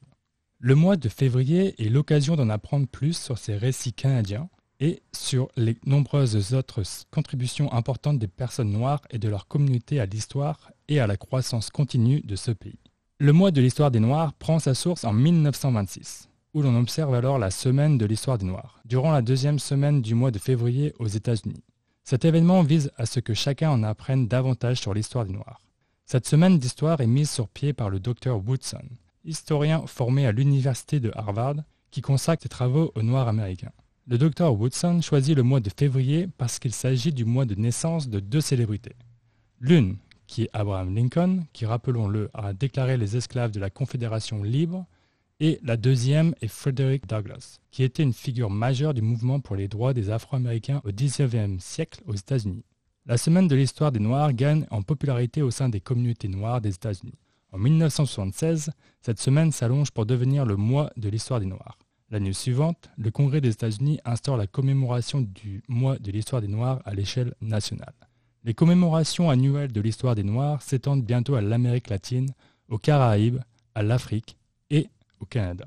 Le 0.59 0.75
mois 0.75 0.97
de 0.97 1.09
février 1.09 1.75
est 1.85 1.91
l'occasion 1.91 2.35
d'en 2.35 2.49
apprendre 2.49 2.89
plus 2.89 3.17
sur 3.17 3.37
ces 3.37 3.57
récits 3.57 3.93
canadiens 3.93 4.49
et 4.81 5.03
sur 5.13 5.49
les 5.57 5.77
nombreuses 5.85 6.55
autres 6.55 6.83
contributions 7.11 7.73
importantes 7.73 8.19
des 8.19 8.29
personnes 8.29 8.71
noires 8.71 9.03
et 9.11 9.19
de 9.19 9.29
leur 9.29 9.49
communauté 9.49 10.01
à 10.01 10.07
l'histoire 10.07 10.71
et 10.89 11.01
à 11.01 11.07
la 11.07 11.17
croissance 11.17 11.71
continue 11.71 12.21
de 12.21 12.37
ce 12.37 12.51
pays. 12.51 12.79
Le 13.19 13.33
mois 13.33 13.51
de 13.51 13.61
l'histoire 13.61 13.91
des 13.91 14.01
Noirs 14.01 14.35
prend 14.35 14.59
sa 14.59 14.75
source 14.75 15.05
en 15.05 15.13
1926, 15.13 16.29
où 16.53 16.63
l'on 16.63 16.79
observe 16.79 17.15
alors 17.15 17.39
la 17.39 17.51
semaine 17.51 17.97
de 17.97 18.05
l'histoire 18.05 18.37
des 18.37 18.45
Noirs, 18.45 18.81
durant 18.85 19.13
la 19.13 19.23
deuxième 19.23 19.59
semaine 19.59 20.03
du 20.03 20.15
mois 20.15 20.31
de 20.31 20.39
février 20.39 20.95
aux 20.99 21.07
États-Unis. 21.07 21.65
Cet 22.09 22.25
événement 22.25 22.63
vise 22.63 22.93
à 22.99 23.05
ce 23.05 23.19
que 23.19 23.35
chacun 23.35 23.69
en 23.69 23.83
apprenne 23.83 24.29
davantage 24.29 24.79
sur 24.79 24.95
l'histoire 24.95 25.25
des 25.25 25.33
Noirs. 25.33 25.61
Cette 26.05 26.29
semaine 26.29 26.57
d'histoire 26.57 27.01
est 27.01 27.07
mise 27.09 27.29
sur 27.29 27.49
pied 27.49 27.73
par 27.73 27.91
le 27.91 27.99
docteur 27.99 28.41
Woodson, 28.47 28.85
historien 29.25 29.85
formé 29.89 30.25
à 30.25 30.31
l'université 30.31 31.01
de 31.01 31.11
Harvard, 31.17 31.57
qui 31.91 32.03
consacre 32.03 32.45
ses 32.45 32.49
travaux 32.49 32.93
aux 32.95 33.03
Noirs 33.03 33.27
américains. 33.27 33.73
Le 34.07 34.19
docteur 34.19 34.55
Woodson 34.55 35.01
choisit 35.03 35.35
le 35.35 35.43
mois 35.43 35.59
de 35.59 35.69
février 35.77 36.29
parce 36.39 36.61
qu'il 36.61 36.73
s'agit 36.73 37.13
du 37.13 37.25
mois 37.25 37.45
de 37.45 37.57
naissance 37.57 38.09
de 38.09 38.21
deux 38.21 38.41
célébrités. 38.41 38.95
L'une, 39.59 39.97
qui 40.29 40.45
est 40.45 40.51
Abraham 40.53 40.95
Lincoln, 40.95 41.45
qui, 41.53 41.67
rappelons-le, 41.67 42.31
a 42.35 42.53
déclaré 42.53 42.97
les 42.97 43.17
esclaves 43.17 43.51
de 43.51 43.59
la 43.59 43.71
Confédération 43.71 44.45
libre, 44.45 44.87
et 45.39 45.59
la 45.63 45.77
deuxième 45.77 46.35
est 46.41 46.49
Frederick 46.49 47.07
Douglass, 47.07 47.61
qui 47.71 47.83
était 47.83 48.03
une 48.03 48.13
figure 48.13 48.51
majeure 48.51 48.95
du 48.95 49.03
mouvement 49.03 49.41
pour 49.41 49.57
les 49.57 49.69
droits 49.69 49.93
des 49.93 50.11
Afro-Américains 50.11 50.81
au 50.85 50.91
XIXe 50.91 51.63
siècle 51.63 52.01
aux 52.07 52.15
États-Unis. 52.15 52.65
La 53.05 53.19
semaine 53.19 53.47
de 53.47 53.55
l'histoire 53.55 53.93
des 53.93 54.01
Noirs 54.01 54.33
gagne 54.33 54.67
en 54.71 54.83
popularité 54.83 55.43
au 55.43 55.51
sein 55.51 55.69
des 55.69 55.81
communautés 55.81 56.29
noires 56.29 56.61
des 56.61 56.75
États-Unis. 56.75 57.19
En 57.53 57.59
1976, 57.59 58.71
cette 59.01 59.21
semaine 59.21 59.53
s'allonge 59.53 59.91
pour 59.91 60.07
devenir 60.07 60.45
le 60.45 60.57
mois 60.57 60.91
de 60.97 61.09
l'histoire 61.09 61.41
des 61.41 61.47
Noirs. 61.47 61.79
L'année 62.11 62.33
suivante, 62.33 62.89
le 62.97 63.11
Congrès 63.11 63.41
des 63.41 63.51
États-Unis 63.51 64.01
instaure 64.05 64.37
la 64.37 64.47
commémoration 64.47 65.21
du 65.21 65.63
mois 65.69 65.99
de 65.99 66.11
l'histoire 66.11 66.41
des 66.41 66.49
Noirs 66.49 66.81
à 66.85 66.95
l'échelle 66.95 67.35
nationale. 67.41 67.95
Les 68.45 68.55
commémorations 68.55 69.29
annuelles 69.29 69.73
de 69.73 69.81
l'histoire 69.81 70.15
des 70.15 70.23
Noirs 70.23 70.63
s'étendent 70.63 71.05
bientôt 71.05 71.35
à 71.35 71.41
l'Amérique 71.41 71.91
latine, 71.91 72.33
aux 72.69 72.79
Caraïbes, 72.79 73.41
à 73.75 73.83
l'Afrique 73.83 74.37
au 75.21 75.27
Canada. 75.27 75.67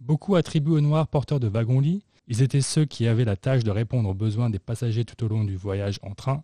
Beaucoup 0.00 0.36
attribuent 0.36 0.72
aux 0.72 0.80
Noirs 0.80 1.08
porteurs 1.08 1.40
de 1.40 1.48
wagons-lits, 1.48 2.04
ils 2.28 2.42
étaient 2.42 2.60
ceux 2.60 2.84
qui 2.84 3.06
avaient 3.06 3.24
la 3.24 3.36
tâche 3.36 3.64
de 3.64 3.70
répondre 3.70 4.10
aux 4.10 4.14
besoins 4.14 4.50
des 4.50 4.58
passagers 4.58 5.04
tout 5.04 5.24
au 5.24 5.28
long 5.28 5.44
du 5.44 5.56
voyage 5.56 5.98
en 6.02 6.14
train, 6.14 6.42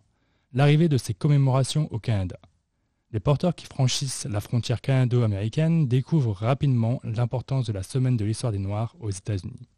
l'arrivée 0.53 0.89
de 0.89 0.97
ces 0.97 1.13
commémorations 1.13 1.87
au 1.91 1.99
Canada. 1.99 2.37
Les 3.11 3.19
porteurs 3.19 3.55
qui 3.55 3.65
franchissent 3.65 4.25
la 4.25 4.41
frontière 4.41 4.81
canado-américaine 4.81 5.87
découvrent 5.87 6.33
rapidement 6.33 6.99
l'importance 7.03 7.67
de 7.67 7.73
la 7.73 7.83
Semaine 7.83 8.17
de 8.17 8.25
l'histoire 8.25 8.51
des 8.51 8.59
Noirs 8.59 8.95
aux 8.99 9.11
États-Unis. 9.11 9.69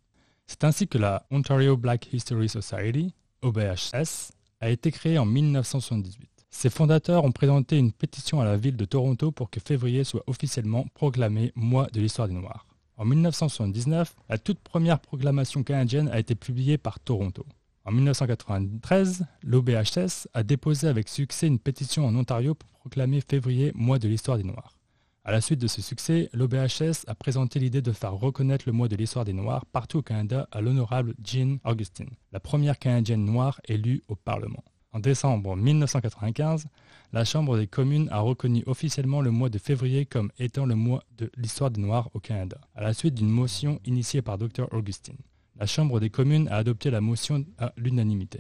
C'est 0.47 0.63
ainsi 0.63 0.87
que 0.87 0.97
la 0.97 1.25
Ontario 1.29 1.75
Black 1.75 2.11
History 2.13 2.47
Society, 2.47 3.13
OBHS, 3.41 4.31
a 4.61 4.69
été 4.69 4.91
créée 4.91 5.17
en 5.17 5.25
1978. 5.25 6.36
Ses 6.59 6.71
fondateurs 6.71 7.23
ont 7.23 7.31
présenté 7.31 7.77
une 7.77 7.91
pétition 7.91 8.41
à 8.41 8.43
la 8.43 8.57
ville 8.57 8.75
de 8.75 8.85
Toronto 8.85 9.31
pour 9.31 9.51
que 9.51 9.59
février 9.59 10.03
soit 10.03 10.23
officiellement 10.25 10.87
proclamé 10.95 11.51
mois 11.53 11.85
de 11.93 12.01
l'histoire 12.01 12.27
des 12.27 12.33
Noirs. 12.33 12.65
En 12.97 13.05
1979, 13.05 14.15
la 14.27 14.39
toute 14.39 14.57
première 14.61 14.99
proclamation 14.99 15.61
canadienne 15.61 16.09
a 16.09 16.17
été 16.17 16.33
publiée 16.33 16.79
par 16.79 16.99
Toronto. 16.99 17.45
En 17.85 17.91
1993, 17.91 19.27
l'OBHS 19.43 20.27
a 20.33 20.41
déposé 20.41 20.87
avec 20.87 21.09
succès 21.09 21.45
une 21.45 21.59
pétition 21.59 22.07
en 22.07 22.15
Ontario 22.15 22.55
pour 22.55 22.69
proclamer 22.69 23.21
février 23.21 23.71
mois 23.75 23.99
de 23.99 24.07
l'histoire 24.07 24.39
des 24.39 24.43
Noirs. 24.43 24.79
À 25.25 25.31
la 25.31 25.41
suite 25.41 25.61
de 25.61 25.67
ce 25.67 25.83
succès, 25.83 26.27
l'OBHS 26.33 27.05
a 27.05 27.13
présenté 27.13 27.59
l'idée 27.59 27.83
de 27.83 27.91
faire 27.91 28.15
reconnaître 28.15 28.63
le 28.65 28.73
mois 28.73 28.87
de 28.87 28.95
l'histoire 28.95 29.25
des 29.25 29.33
Noirs 29.33 29.67
partout 29.67 29.99
au 29.99 30.01
Canada 30.01 30.47
à 30.51 30.61
l'honorable 30.61 31.13
Jean 31.23 31.59
Augustine, 31.65 32.09
la 32.31 32.39
première 32.39 32.79
Canadienne 32.79 33.25
noire 33.25 33.61
élue 33.67 34.01
au 34.07 34.15
Parlement. 34.15 34.63
En 34.97 34.99
décembre 34.99 35.55
1995, 35.55 36.65
la 37.13 37.23
Chambre 37.23 37.55
des 37.55 37.67
communes 37.67 38.09
a 38.09 38.19
reconnu 38.19 38.63
officiellement 38.65 39.21
le 39.21 39.29
mois 39.29 39.49
de 39.49 39.59
février 39.59 40.07
comme 40.07 40.31
étant 40.39 40.65
le 40.65 40.73
mois 40.73 41.03
de 41.19 41.29
l'histoire 41.37 41.69
des 41.69 41.79
Noirs 41.79 42.09
au 42.15 42.19
Canada, 42.19 42.59
à 42.73 42.81
la 42.81 42.95
suite 42.95 43.13
d'une 43.13 43.29
motion 43.29 43.79
initiée 43.85 44.23
par 44.23 44.39
Dr. 44.39 44.67
Augustine. 44.73 45.19
La 45.59 45.67
Chambre 45.67 45.99
des 45.99 46.09
communes 46.09 46.47
a 46.47 46.55
adopté 46.55 46.89
la 46.89 46.99
motion 46.99 47.45
à 47.59 47.73
l'unanimité. 47.77 48.39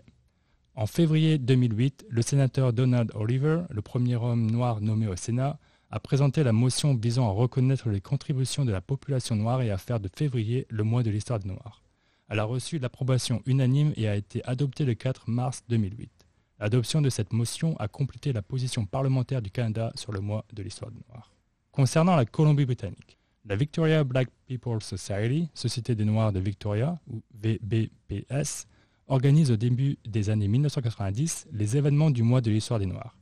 En 0.73 0.87
février 0.87 1.37
2008, 1.37 2.07
le 2.09 2.23
sénateur 2.23 2.73
Donald 2.73 3.11
Oliver, 3.13 3.61
le 3.69 3.83
premier 3.83 4.15
homme 4.15 4.49
noir 4.49 4.81
nommé 4.81 5.05
au 5.05 5.15
Sénat, 5.15 5.59
a 5.91 5.99
présenté 5.99 6.43
la 6.43 6.53
motion 6.53 6.95
visant 6.95 7.29
à 7.29 7.33
reconnaître 7.33 7.87
les 7.89 8.01
contributions 8.01 8.65
de 8.65 8.71
la 8.71 8.81
population 8.81 9.35
noire 9.35 9.61
et 9.61 9.69
à 9.69 9.77
faire 9.77 9.99
de 9.99 10.09
février 10.11 10.65
le 10.71 10.83
mois 10.83 11.03
de 11.03 11.11
l'histoire 11.11 11.37
des 11.37 11.49
Noirs. 11.49 11.83
Elle 12.29 12.39
a 12.39 12.45
reçu 12.45 12.79
l'approbation 12.79 13.43
unanime 13.45 13.93
et 13.95 14.07
a 14.07 14.15
été 14.15 14.43
adoptée 14.43 14.85
le 14.85 14.95
4 14.95 15.29
mars 15.29 15.63
2008. 15.69 16.16
L'adoption 16.59 17.01
de 17.01 17.09
cette 17.09 17.33
motion 17.33 17.77
a 17.77 17.87
complété 17.87 18.33
la 18.33 18.41
position 18.41 18.85
parlementaire 18.85 19.41
du 19.41 19.51
Canada 19.51 19.91
sur 19.95 20.11
le 20.11 20.21
mois 20.21 20.43
de 20.53 20.63
l'histoire 20.63 20.89
des 20.89 20.99
Noirs. 21.07 21.31
Concernant 21.71 22.15
la 22.15 22.25
Colombie-Britannique, 22.25 23.19
la 23.45 23.55
Victoria 23.55 24.03
Black 24.03 24.29
People 24.47 24.81
Society, 24.81 25.49
Société 25.53 25.93
des 25.93 26.03
Noirs 26.03 26.33
de 26.33 26.39
Victoria, 26.39 26.99
ou 27.07 27.21
VBPS, 27.33 28.67
organise 29.07 29.51
au 29.51 29.55
début 29.55 29.97
des 30.05 30.29
années 30.31 30.47
1990 30.47 31.47
les 31.51 31.77
événements 31.77 32.09
du 32.09 32.23
mois 32.23 32.41
de 32.41 32.49
l'histoire 32.49 32.79
des 32.79 32.87
Noirs. 32.87 33.15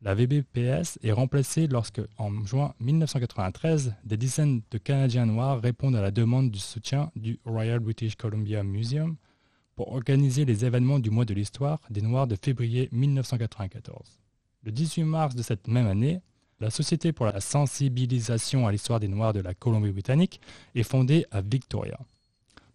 La 0.00 0.14
VBPS 0.14 0.98
est 1.02 1.12
remplacée 1.12 1.66
lorsque, 1.66 2.00
en 2.16 2.44
juin 2.44 2.74
1993, 2.80 3.94
des 4.04 4.16
dizaines 4.16 4.62
de 4.70 4.78
Canadiens 4.78 5.26
noirs 5.26 5.60
répondent 5.60 5.96
à 5.96 6.00
la 6.00 6.12
demande 6.12 6.50
du 6.50 6.58
soutien 6.58 7.10
du 7.16 7.38
Royal 7.44 7.80
British 7.80 8.16
Columbia 8.16 8.62
Museum 8.62 9.16
pour 9.78 9.92
organiser 9.92 10.44
les 10.44 10.64
événements 10.64 10.98
du 10.98 11.08
mois 11.08 11.24
de 11.24 11.32
l'histoire 11.32 11.78
des 11.88 12.02
Noirs 12.02 12.26
de 12.26 12.34
février 12.34 12.88
1994. 12.90 14.18
Le 14.64 14.72
18 14.72 15.04
mars 15.04 15.36
de 15.36 15.42
cette 15.44 15.68
même 15.68 15.86
année, 15.86 16.20
la 16.58 16.68
Société 16.68 17.12
pour 17.12 17.26
la 17.26 17.40
sensibilisation 17.40 18.66
à 18.66 18.72
l'histoire 18.72 18.98
des 18.98 19.06
Noirs 19.06 19.34
de 19.34 19.38
la 19.38 19.54
Colombie-Britannique 19.54 20.40
est 20.74 20.82
fondée 20.82 21.26
à 21.30 21.42
Victoria. 21.42 21.96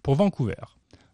Pour 0.02 0.16
Vancouver, 0.16 0.64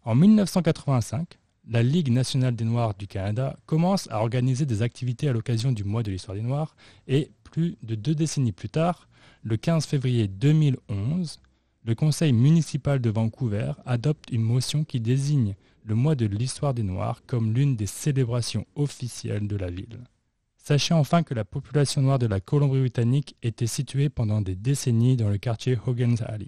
en 0.04 0.14
1985, 0.14 1.26
la 1.68 1.82
Ligue 1.82 2.12
nationale 2.12 2.54
des 2.54 2.64
Noirs 2.64 2.94
du 2.94 3.08
Canada 3.08 3.56
commence 3.66 4.08
à 4.12 4.20
organiser 4.20 4.66
des 4.66 4.82
activités 4.82 5.28
à 5.28 5.32
l'occasion 5.32 5.72
du 5.72 5.82
mois 5.82 6.04
de 6.04 6.12
l'histoire 6.12 6.36
des 6.36 6.42
Noirs 6.42 6.76
et 7.08 7.32
plus 7.42 7.76
de 7.82 7.96
deux 7.96 8.14
décennies 8.14 8.52
plus 8.52 8.70
tard, 8.70 9.08
le 9.42 9.56
15 9.56 9.86
février 9.86 10.28
2011, 10.28 11.40
le 11.84 11.94
Conseil 11.96 12.32
municipal 12.32 13.00
de 13.00 13.10
Vancouver 13.10 13.72
adopte 13.86 14.30
une 14.30 14.42
motion 14.42 14.84
qui 14.84 15.00
désigne 15.00 15.56
le 15.84 15.94
mois 15.94 16.14
de 16.14 16.26
l'histoire 16.26 16.74
des 16.74 16.82
Noirs 16.82 17.22
comme 17.26 17.52
l'une 17.52 17.76
des 17.76 17.86
célébrations 17.86 18.66
officielles 18.74 19.48
de 19.48 19.56
la 19.56 19.70
ville. 19.70 19.98
Sachez 20.56 20.94
enfin 20.94 21.22
que 21.22 21.34
la 21.34 21.44
population 21.44 22.02
noire 22.02 22.18
de 22.18 22.26
la 22.26 22.40
Colombie-Britannique 22.40 23.36
était 23.42 23.66
située 23.66 24.08
pendant 24.08 24.40
des 24.40 24.54
décennies 24.54 25.16
dans 25.16 25.30
le 25.30 25.38
quartier 25.38 25.78
Hogan's 25.86 26.22
Alley, 26.22 26.46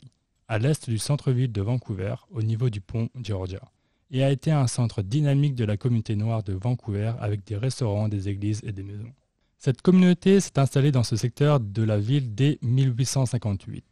à 0.49 0.59
l'est 0.59 0.88
du 0.88 0.99
centre-ville 0.99 1.51
de 1.51 1.62
Vancouver, 1.62 2.14
au 2.31 2.42
niveau 2.42 2.71
du 2.71 2.81
pont 2.81 3.09
Georgia, 3.23 3.62
et 4.11 4.23
a 4.23 4.31
été 4.31 4.51
un 4.51 4.66
centre 4.66 5.03
dynamique 5.03 5.55
de 5.55 5.64
la 5.64 5.77
communauté 5.77 6.14
noire 6.14 6.42
de 6.42 6.53
Vancouver 6.53 7.14
avec 7.21 7.45
des 7.47 7.57
restaurants, 7.57 8.09
des 8.09 8.29
églises 8.29 8.61
et 8.64 8.73
des 8.73 8.83
maisons. 8.83 9.12
Cette 9.59 9.81
communauté 9.81 10.40
s'est 10.40 10.59
installée 10.59 10.92
dans 10.92 11.05
ce 11.05 11.16
secteur 11.16 11.61
de 11.61 11.83
la 11.83 11.99
ville 11.99 12.35
dès 12.35 12.59
1858 12.62 13.85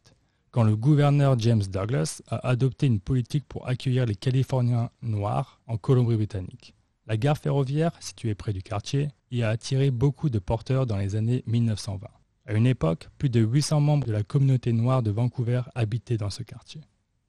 quand 0.51 0.65
le 0.65 0.77
gouverneur 0.77 1.39
James 1.39 1.63
Douglas 1.63 2.23
a 2.29 2.49
adopté 2.49 2.87
une 2.87 3.01
politique 3.01 3.47
pour 3.49 3.69
accueillir 3.69 4.07
les 4.07 4.17
Californiens 4.17 4.91
noirs 5.03 5.61
en 5.67 5.77
Colombie-Britannique. 5.77 6.75
La 7.07 7.17
gare 7.17 7.39
ferroviaire, 7.39 7.93
située 8.01 8.35
près 8.35 8.53
du 8.53 8.63
quartier, 8.63 9.09
y 9.31 9.43
a 9.43 9.49
attiré 9.49 9.91
beaucoup 9.91 10.29
de 10.29 10.39
porteurs 10.39 10.87
dans 10.87 10.97
les 10.97 11.17
années 11.17 11.45
1920. 11.47 12.07
À 12.47 12.55
une 12.55 12.67
époque, 12.67 13.09
plus 13.19 13.31
de 13.31 13.41
800 13.41 13.81
membres 13.81 14.07
de 14.07 14.13
la 14.13 14.23
communauté 14.23 14.73
noire 14.73 15.03
de 15.03 15.11
Vancouver 15.11 15.63
habitaient 15.75 16.17
dans 16.17 16.31
ce 16.31 16.43
quartier. 16.43 16.81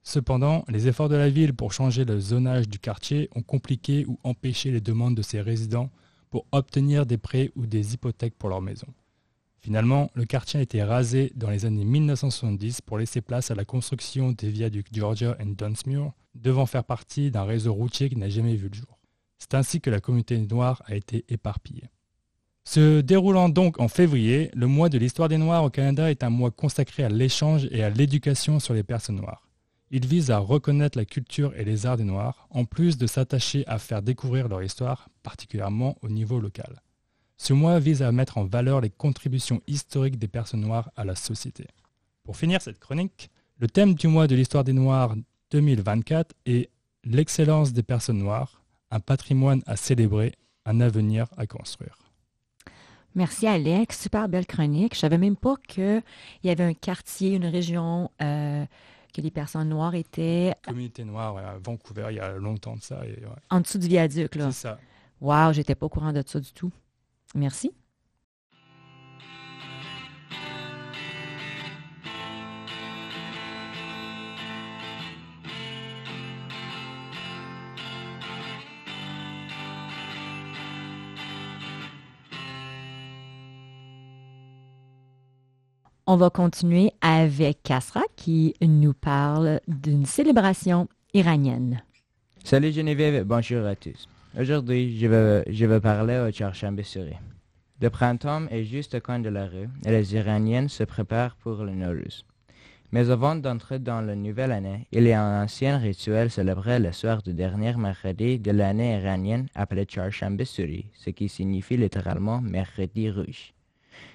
Cependant, 0.02 0.64
les 0.68 0.88
efforts 0.88 1.08
de 1.08 1.16
la 1.16 1.30
ville 1.30 1.54
pour 1.54 1.72
changer 1.72 2.04
le 2.04 2.18
zonage 2.18 2.68
du 2.68 2.80
quartier 2.80 3.28
ont 3.36 3.42
compliqué 3.42 4.04
ou 4.06 4.18
empêché 4.24 4.72
les 4.72 4.80
demandes 4.80 5.14
de 5.14 5.22
ses 5.22 5.40
résidents 5.40 5.90
pour 6.30 6.46
obtenir 6.50 7.06
des 7.06 7.18
prêts 7.18 7.52
ou 7.54 7.66
des 7.66 7.94
hypothèques 7.94 8.36
pour 8.36 8.48
leur 8.48 8.62
maison. 8.62 8.88
Finalement, 9.62 10.10
le 10.14 10.24
quartier 10.24 10.58
a 10.58 10.62
été 10.62 10.82
rasé 10.82 11.30
dans 11.36 11.48
les 11.48 11.66
années 11.66 11.84
1970 11.84 12.80
pour 12.80 12.98
laisser 12.98 13.20
place 13.20 13.52
à 13.52 13.54
la 13.54 13.64
construction 13.64 14.32
des 14.32 14.50
viaducs 14.50 14.88
Georgia 14.92 15.36
et 15.38 15.44
Dunsmuir, 15.44 16.10
devant 16.34 16.66
faire 16.66 16.82
partie 16.82 17.30
d'un 17.30 17.44
réseau 17.44 17.72
routier 17.72 18.08
qui 18.08 18.16
n'a 18.16 18.28
jamais 18.28 18.56
vu 18.56 18.68
le 18.68 18.74
jour. 18.74 18.98
C'est 19.38 19.54
ainsi 19.54 19.80
que 19.80 19.88
la 19.88 20.00
communauté 20.00 20.36
noire 20.38 20.82
a 20.86 20.96
été 20.96 21.24
éparpillée. 21.28 21.90
Se 22.64 23.00
déroulant 23.00 23.48
donc 23.48 23.80
en 23.80 23.86
février, 23.86 24.50
le 24.54 24.66
mois 24.66 24.88
de 24.88 24.98
l'histoire 24.98 25.28
des 25.28 25.38
Noirs 25.38 25.62
au 25.62 25.70
Canada 25.70 26.10
est 26.10 26.24
un 26.24 26.30
mois 26.30 26.50
consacré 26.50 27.04
à 27.04 27.08
l'échange 27.08 27.68
et 27.70 27.84
à 27.84 27.90
l'éducation 27.90 28.58
sur 28.58 28.74
les 28.74 28.82
personnes 28.82 29.16
noires. 29.16 29.48
Il 29.92 30.06
vise 30.06 30.32
à 30.32 30.38
reconnaître 30.38 30.98
la 30.98 31.04
culture 31.04 31.54
et 31.56 31.64
les 31.64 31.86
arts 31.86 31.98
des 31.98 32.04
Noirs, 32.04 32.48
en 32.50 32.64
plus 32.64 32.98
de 32.98 33.06
s'attacher 33.06 33.64
à 33.68 33.78
faire 33.78 34.02
découvrir 34.02 34.48
leur 34.48 34.62
histoire, 34.62 35.08
particulièrement 35.22 35.98
au 36.02 36.08
niveau 36.08 36.40
local. 36.40 36.82
Ce 37.42 37.52
mois 37.52 37.80
vise 37.80 38.02
à 38.02 38.12
mettre 38.12 38.38
en 38.38 38.44
valeur 38.44 38.80
les 38.80 38.88
contributions 38.88 39.62
historiques 39.66 40.16
des 40.16 40.28
personnes 40.28 40.60
noires 40.60 40.92
à 40.94 41.04
la 41.04 41.16
société. 41.16 41.66
Pour 42.22 42.36
finir 42.36 42.62
cette 42.62 42.78
chronique, 42.78 43.30
le 43.58 43.66
thème 43.66 43.94
du 43.94 44.06
mois 44.06 44.28
de 44.28 44.36
l'histoire 44.36 44.62
des 44.62 44.72
Noirs 44.72 45.16
2024 45.50 46.36
est 46.46 46.70
l'excellence 47.02 47.72
des 47.72 47.82
personnes 47.82 48.18
noires, 48.18 48.62
un 48.92 49.00
patrimoine 49.00 49.60
à 49.66 49.74
célébrer, 49.74 50.34
un 50.66 50.80
avenir 50.80 51.26
à 51.36 51.48
construire. 51.48 51.98
Merci 53.16 53.48
Alex, 53.48 54.00
super 54.00 54.28
belle 54.28 54.46
chronique. 54.46 54.94
Je 54.94 55.00
savais 55.00 55.18
même 55.18 55.34
pas 55.34 55.56
qu'il 55.66 56.00
y 56.44 56.48
avait 56.48 56.62
un 56.62 56.74
quartier, 56.74 57.34
une 57.34 57.46
région 57.46 58.08
euh, 58.22 58.64
que 59.12 59.20
les 59.20 59.32
personnes 59.32 59.68
noires 59.68 59.96
étaient. 59.96 60.54
Communauté 60.64 61.02
noire 61.02 61.36
à 61.38 61.58
Vancouver, 61.58 62.06
il 62.10 62.18
y 62.18 62.20
a 62.20 62.34
longtemps 62.34 62.76
de 62.76 62.82
ça. 62.82 63.00
En 63.50 63.58
dessous 63.58 63.78
du 63.78 63.88
viaduc, 63.88 64.36
là. 64.36 64.52
C'est 64.52 64.68
ça. 64.68 64.78
Wow, 65.20 65.52
j'étais 65.52 65.74
pas 65.74 65.86
au 65.86 65.88
courant 65.88 66.12
de 66.12 66.22
ça 66.24 66.38
du 66.38 66.52
tout. 66.52 66.70
Merci. 67.34 67.72
On 86.04 86.16
va 86.16 86.30
continuer 86.30 86.92
avec 87.00 87.62
Kasra 87.62 88.02
qui 88.16 88.54
nous 88.60 88.92
parle 88.92 89.60
d'une 89.66 90.04
célébration 90.04 90.88
iranienne. 91.14 91.82
Salut 92.44 92.72
Geneviève, 92.72 93.24
bonjour 93.24 93.64
à 93.64 93.76
tous. 93.76 94.08
Aujourd'hui, 94.40 94.98
je 94.98 95.66
vais 95.66 95.80
parler 95.80 96.18
au 96.18 96.32
Charchambé-Souris. 96.32 97.18
Le 97.82 97.90
printemps 97.90 98.46
est 98.50 98.64
juste 98.64 98.94
au 98.94 99.00
coin 99.00 99.18
de 99.18 99.28
la 99.28 99.44
rue 99.44 99.68
et 99.84 99.90
les 99.90 100.14
Iraniennes 100.14 100.70
se 100.70 100.84
préparent 100.84 101.36
pour 101.36 101.62
le 101.64 101.72
Nowruz. 101.72 102.24
Mais 102.92 103.10
avant 103.10 103.36
d'entrer 103.36 103.78
dans 103.78 104.00
la 104.00 104.14
nouvelle 104.14 104.52
année, 104.52 104.86
il 104.90 105.04
y 105.04 105.12
a 105.12 105.22
un 105.22 105.44
ancien 105.44 105.76
rituel 105.76 106.30
célébré 106.30 106.78
le 106.78 106.92
soir 106.92 107.22
du 107.22 107.34
dernier 107.34 107.74
mercredi 107.76 108.38
de 108.38 108.52
l'année 108.52 108.96
iranienne 108.96 109.48
appelé 109.54 109.84
Charchambé-Souris, 109.86 110.86
ce 110.94 111.10
qui 111.10 111.28
signifie 111.28 111.76
littéralement 111.76 112.40
mercredi 112.40 113.10
rouge. 113.10 113.52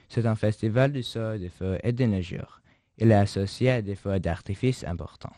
C'est 0.09 0.25
un 0.25 0.35
festival 0.35 0.93
du 0.93 1.03
saut 1.03 1.37
de 1.37 1.49
feu 1.49 1.77
et 1.83 1.91
de 1.91 2.05
neigeurs. 2.05 2.63
Il 2.97 3.11
est 3.11 3.15
associé 3.15 3.69
à 3.69 3.81
des 3.83 3.95
feux 3.95 4.19
d'artifice 4.19 4.83
importants. 4.83 5.35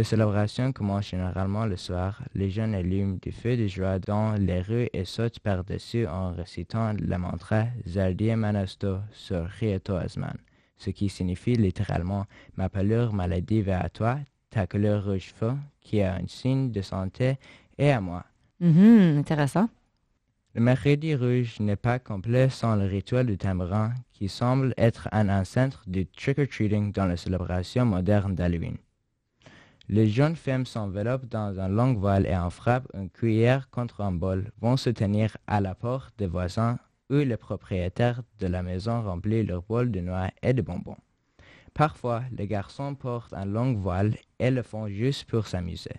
Les 0.00 0.04
célébrations 0.04 0.72
commencent 0.72 1.10
généralement 1.10 1.66
le 1.66 1.76
soir. 1.76 2.22
Les 2.34 2.48
jeunes 2.48 2.74
allument 2.74 3.18
du 3.20 3.32
feu 3.32 3.58
de 3.58 3.66
joie 3.66 3.98
dans 3.98 4.32
les 4.32 4.62
rues 4.62 4.88
et 4.94 5.04
sautent 5.04 5.40
par-dessus 5.40 6.06
en 6.06 6.32
récitant 6.32 6.94
la 6.98 7.18
mantra 7.18 7.64
Zardiye 7.86 8.34
Manasto 8.34 9.00
sur 9.12 9.44
Rieto 9.44 9.96
Asman, 9.96 10.38
ce 10.78 10.88
qui 10.88 11.10
signifie 11.10 11.54
littéralement 11.54 12.24
Ma 12.56 12.70
pelure 12.70 13.12
maladie 13.12 13.60
va 13.60 13.78
à 13.82 13.90
toi, 13.90 14.18
ta 14.48 14.66
couleur 14.66 15.04
rouge 15.04 15.34
feu, 15.36 15.52
qui 15.82 15.98
est 15.98 16.06
un 16.06 16.26
signe 16.26 16.72
de 16.72 16.80
santé, 16.80 17.36
et 17.76 17.90
à 17.90 18.00
moi. 18.00 18.24
Mhm, 18.60 19.18
intéressant. 19.18 19.68
Le 20.54 20.62
mercredi 20.62 21.14
rouge 21.14 21.60
n'est 21.60 21.76
pas 21.76 21.98
complet 21.98 22.48
sans 22.48 22.74
le 22.74 22.86
rituel 22.86 23.26
du 23.26 23.36
tambourin, 23.36 23.92
qui 24.14 24.30
semble 24.30 24.72
être 24.78 25.10
un 25.12 25.28
ancêtre 25.28 25.82
du 25.86 26.06
trick-or-treating 26.06 26.90
dans 26.90 27.04
la 27.04 27.18
célébration 27.18 27.84
moderne 27.84 28.34
d'Halloween. 28.34 28.78
Les 29.92 30.06
jeunes 30.06 30.36
femmes 30.36 30.66
s'enveloppent 30.66 31.26
dans 31.26 31.58
un 31.58 31.68
long 31.68 31.94
voile 31.94 32.24
et 32.24 32.36
en 32.36 32.48
frappent 32.48 32.86
une 32.94 33.10
cuillère 33.10 33.68
contre 33.70 34.02
un 34.02 34.12
bol, 34.12 34.52
vont 34.60 34.76
se 34.76 34.88
tenir 34.88 35.36
à 35.48 35.60
la 35.60 35.74
porte 35.74 36.16
des 36.16 36.28
voisins 36.28 36.78
où 37.10 37.14
les 37.14 37.36
propriétaires 37.36 38.22
de 38.38 38.46
la 38.46 38.62
maison 38.62 39.02
remplissent 39.02 39.48
leur 39.48 39.62
bol 39.62 39.90
de 39.90 39.98
noix 39.98 40.28
et 40.44 40.52
de 40.52 40.62
bonbons. 40.62 40.96
Parfois, 41.74 42.22
les 42.30 42.46
garçons 42.46 42.94
portent 42.94 43.34
un 43.34 43.44
long 43.44 43.74
voile 43.74 44.14
et 44.38 44.52
le 44.52 44.62
font 44.62 44.86
juste 44.86 45.24
pour 45.24 45.48
s'amuser. 45.48 45.96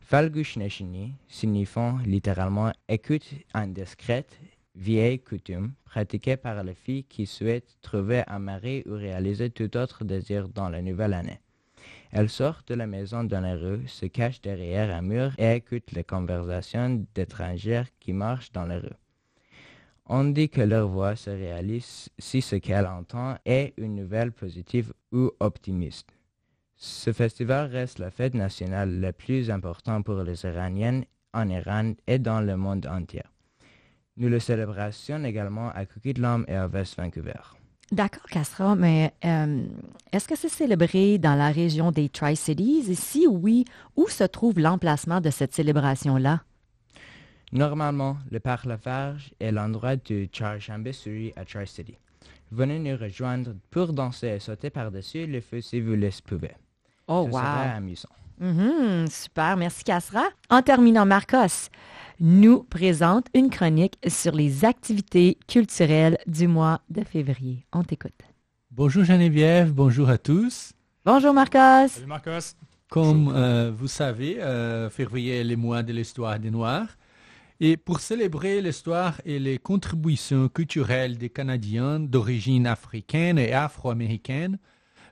Falgushneshini, 0.00 1.12
signifiant 1.28 1.98
littéralement 2.06 2.72
écoute 2.88 3.34
indiscrète, 3.52 4.40
vieille 4.74 5.18
coutume 5.18 5.74
pratiquée 5.84 6.38
par 6.38 6.64
les 6.64 6.74
filles 6.74 7.04
qui 7.04 7.26
souhaitent 7.26 7.76
trouver 7.82 8.22
un 8.28 8.38
mari 8.38 8.82
ou 8.86 8.94
réaliser 8.94 9.50
tout 9.50 9.76
autre 9.76 10.04
désir 10.04 10.48
dans 10.48 10.70
la 10.70 10.80
nouvelle 10.80 11.12
année. 11.12 11.40
Elles 12.12 12.28
sortent 12.28 12.68
de 12.68 12.74
la 12.74 12.86
maison 12.86 13.24
dans 13.24 13.40
la 13.40 13.56
rue, 13.56 13.86
se 13.88 14.06
cachent 14.06 14.40
derrière 14.40 14.94
un 14.94 15.02
mur 15.02 15.32
et 15.38 15.54
écoutent 15.56 15.92
les 15.92 16.04
conversations 16.04 17.04
d'étrangères 17.14 17.88
qui 18.00 18.12
marchent 18.12 18.52
dans 18.52 18.64
la 18.64 18.78
rue. 18.78 18.96
On 20.06 20.24
dit 20.24 20.48
que 20.48 20.60
leur 20.60 20.88
voix 20.88 21.16
se 21.16 21.30
réalise 21.30 22.08
si 22.18 22.40
ce 22.40 22.56
qu'elle 22.56 22.86
entend 22.86 23.36
est 23.44 23.74
une 23.76 23.96
nouvelle 23.96 24.30
positive 24.30 24.92
ou 25.10 25.32
optimiste. 25.40 26.12
Ce 26.76 27.12
festival 27.12 27.70
reste 27.70 27.98
la 27.98 28.10
fête 28.10 28.34
nationale 28.34 29.00
la 29.00 29.12
plus 29.12 29.50
importante 29.50 30.04
pour 30.04 30.22
les 30.22 30.44
Iraniennes 30.44 31.04
en 31.32 31.48
Iran 31.48 31.94
et 32.06 32.18
dans 32.18 32.40
le 32.40 32.56
monde 32.56 32.86
entier. 32.86 33.24
Nous 34.16 34.28
le 34.28 34.38
célébrons 34.38 35.24
également 35.24 35.70
à 35.70 35.86
Coquitlam 35.86 36.44
et 36.48 36.54
à 36.54 36.68
West 36.68 36.96
Vancouver. 36.96 37.56
D'accord, 37.92 38.24
Castra, 38.24 38.74
mais 38.74 39.14
euh, 39.24 39.64
est-ce 40.12 40.26
que 40.26 40.34
c'est 40.36 40.48
célébré 40.48 41.18
dans 41.18 41.36
la 41.36 41.50
région 41.50 41.92
des 41.92 42.08
Tri-Cities? 42.08 42.84
Et 42.90 42.94
si 42.96 43.26
oui, 43.28 43.64
où 43.94 44.08
se 44.08 44.24
trouve 44.24 44.58
l'emplacement 44.58 45.20
de 45.20 45.30
cette 45.30 45.54
célébration-là? 45.54 46.40
Normalement, 47.52 48.16
le 48.32 48.40
parc 48.40 48.64
Lafarge 48.64 49.30
est 49.38 49.52
l'endroit 49.52 49.94
du 49.94 50.28
Charchambé-Souris 50.32 51.32
à 51.36 51.44
Tri-City. 51.44 51.96
Venez 52.50 52.80
nous 52.80 52.96
rejoindre 52.96 53.54
pour 53.70 53.92
danser 53.92 54.28
et 54.28 54.40
sauter 54.40 54.70
par-dessus 54.70 55.26
le 55.26 55.40
feu 55.40 55.60
si 55.60 55.80
vous 55.80 55.94
le 55.94 56.10
pouvez. 56.26 56.52
Oh, 57.06 57.28
Ce 57.30 57.34
wow! 57.34 57.76
amusant. 57.76 58.08
Mhm, 58.38 59.06
super, 59.08 59.56
merci 59.56 59.84
Cassera. 59.84 60.24
En 60.50 60.60
terminant, 60.60 61.06
Marcos 61.06 61.70
nous 62.20 62.62
présente 62.62 63.26
une 63.34 63.50
chronique 63.50 63.98
sur 64.06 64.32
les 64.32 64.64
activités 64.64 65.38
culturelles 65.46 66.18
du 66.26 66.48
mois 66.48 66.80
de 66.88 67.04
février. 67.04 67.66
On 67.72 67.82
t'écoute. 67.82 68.22
Bonjour 68.70 69.04
Geneviève, 69.04 69.72
bonjour 69.72 70.08
à 70.08 70.18
tous. 70.18 70.72
Bonjour 71.04 71.32
Marcos. 71.32 71.88
Salut 71.88 72.06
Marcos. 72.06 72.54
Comme 72.88 73.32
euh, 73.34 73.72
vous 73.74 73.88
savez, 73.88 74.40
euh, 74.40 74.88
février 74.90 75.40
est 75.40 75.44
le 75.44 75.56
mois 75.56 75.82
de 75.82 75.92
l'histoire 75.92 76.38
des 76.38 76.50
Noirs. 76.50 76.88
Et 77.58 77.76
pour 77.76 78.00
célébrer 78.00 78.60
l'histoire 78.60 79.20
et 79.24 79.38
les 79.38 79.58
contributions 79.58 80.48
culturelles 80.48 81.16
des 81.16 81.30
Canadiens 81.30 81.98
d'origine 81.98 82.66
africaine 82.66 83.38
et 83.38 83.52
afro-américaine, 83.52 84.58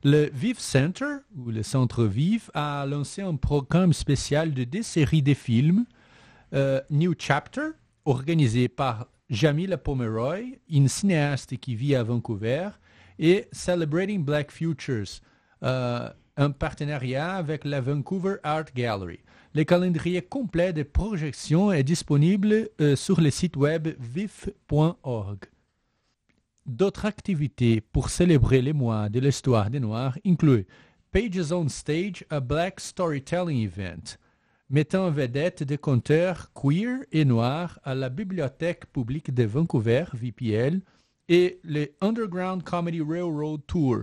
le 0.03 0.29
Vive 0.35 0.61
Center, 0.61 1.17
ou 1.35 1.51
le 1.51 1.63
Centre 1.63 2.05
Vive, 2.05 2.51
a 2.53 2.85
lancé 2.85 3.23
un 3.23 3.37
programme 3.37 3.95
spécial 3.95 4.53
de 4.53 4.65
des 4.65 4.83
séries 4.83 5.23
de 5.23 5.33
films, 5.33 5.87
euh, 6.55 6.81
New 6.91 7.15
Chapter, 7.19 7.71
organisé 8.05 8.69
par 8.69 9.09
Jamila 9.29 9.77
Pomeroy, 9.77 10.59
une 10.69 10.89
cinéaste 10.89 11.57
qui 11.57 11.75
vit 11.75 11.95
à 11.95 12.03
Vancouver, 12.03 12.69
et 13.19 13.47
Celebrating 13.53 14.25
Black 14.25 14.51
Futures, 14.51 15.21
euh, 15.63 16.09
un 16.37 16.51
partenariat 16.51 17.35
avec 17.35 17.65
la 17.65 17.81
Vancouver 17.81 18.37
Art 18.43 18.67
Gallery. 18.75 19.21
Le 19.55 19.65
calendrier 19.65 20.21
complet 20.21 20.73
des 20.73 20.85
projections 20.85 21.71
est 21.71 21.85
disponible 21.85 22.69
euh, 22.81 22.97
sur 22.97 23.21
le 23.21 23.31
site 23.31 23.57
web 23.57 23.89
vif.org. 24.01 25.39
D'autres 26.67 27.05
activités 27.05 27.81
pour 27.81 28.11
célébrer 28.11 28.63
les 28.63 28.73
mois 28.73 29.09
de 29.09 29.21
l'histoire 29.21 29.71
des 29.71 29.81
Noirs 29.81 30.19
incluent 30.27 30.67
Pages 31.13 31.53
on 31.53 31.69
Stage, 31.69 32.25
a 32.31 32.41
Black 32.41 32.81
Storytelling 32.81 33.63
Event, 33.63 34.17
mettant 34.75 35.07
en 35.07 35.11
vedette 35.13 35.63
des 35.63 35.79
conteurs 35.79 36.53
queer 36.53 37.05
et 37.13 37.25
noirs 37.25 37.79
à 37.85 37.95
la 37.95 38.09
Bibliothèque 38.09 38.87
publique 38.87 39.33
de 39.33 39.45
Vancouver, 39.45 40.07
VPL, 40.15 40.81
et 41.29 41.61
le 41.63 41.93
Underground 42.01 42.65
Comedy 42.65 43.01
Railroad 43.01 43.61
Tour, 43.69 43.99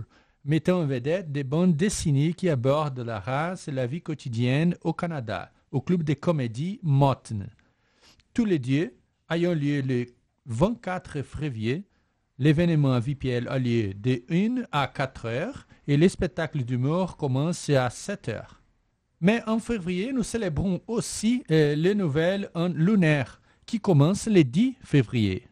mettant 0.46 0.80
en 0.80 0.86
vedette 0.86 1.30
des 1.30 1.44
bandes 1.44 1.76
dessinées 1.76 2.32
qui 2.32 2.48
abordent 2.48 3.00
la 3.00 3.20
race 3.20 3.68
et 3.68 3.70
la 3.70 3.86
vie 3.86 4.00
quotidienne 4.00 4.74
au 4.80 4.94
Canada, 4.94 5.52
au 5.72 5.82
club 5.82 6.04
de 6.04 6.14
comédie 6.14 6.80
Motten. 6.82 7.48
Tous 8.32 8.46
les 8.46 8.58
dieux 8.58 8.96
ayant 9.28 9.52
lieu 9.52 9.82
le 9.82 10.06
24 10.46 11.20
février, 11.20 11.84
l'événement 12.38 12.98
VPL 12.98 13.46
a 13.46 13.58
lieu 13.58 13.92
de 13.92 14.22
1 14.30 14.62
à 14.72 14.86
4 14.86 15.26
heures 15.26 15.66
et 15.86 15.98
les 15.98 16.08
spectacles 16.08 16.64
d'humour 16.64 17.18
commencent 17.18 17.68
à 17.68 17.90
7 17.90 18.30
heures. 18.30 18.61
Mais 19.24 19.40
en 19.46 19.60
février, 19.60 20.12
nous 20.12 20.24
célébrons 20.24 20.80
aussi 20.88 21.44
euh, 21.52 21.76
les 21.76 21.94
nouvelles 21.94 22.50
lunaire 22.74 23.40
qui 23.66 23.78
commence 23.78 24.26
le 24.26 24.42
10 24.42 24.74
février. 24.82 25.46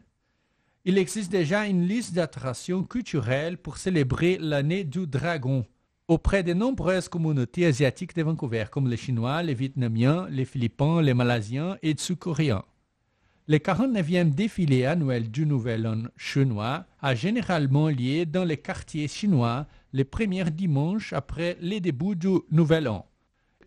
Il 0.83 0.97
existe 0.97 1.31
déjà 1.31 1.65
une 1.65 1.87
liste 1.87 2.13
d'attractions 2.13 2.83
culturelles 2.83 3.57
pour 3.57 3.77
célébrer 3.77 4.37
l'année 4.41 4.83
du 4.83 5.07
dragon 5.07 5.63
auprès 6.09 6.43
de 6.43 6.53
nombreuses 6.53 7.07
communautés 7.07 7.65
asiatiques 7.65 8.13
de 8.13 8.23
Vancouver, 8.23 8.65
comme 8.69 8.89
les 8.89 8.97
Chinois, 8.97 9.41
les 9.41 9.53
Vietnamiens, 9.53 10.27
les 10.29 10.43
Philippins, 10.43 11.01
les 11.01 11.13
Malaisiens 11.13 11.77
et 11.81 11.95
Sud-Coréens. 11.97 12.65
Le 13.47 13.57
49e 13.57 14.31
défilé 14.31 14.83
annuel 14.83 15.31
du 15.31 15.45
Nouvel 15.45 15.87
An 15.87 16.03
chinois 16.17 16.85
a 17.01 17.15
généralement 17.15 17.87
lieu 17.87 18.25
dans 18.25 18.43
les 18.43 18.57
quartiers 18.57 19.07
chinois 19.07 19.65
les 19.93 20.03
premiers 20.03 20.51
dimanches 20.51 21.13
après 21.13 21.57
le 21.61 21.79
début 21.79 22.17
du 22.17 22.39
Nouvel 22.51 22.89
An. 22.89 23.05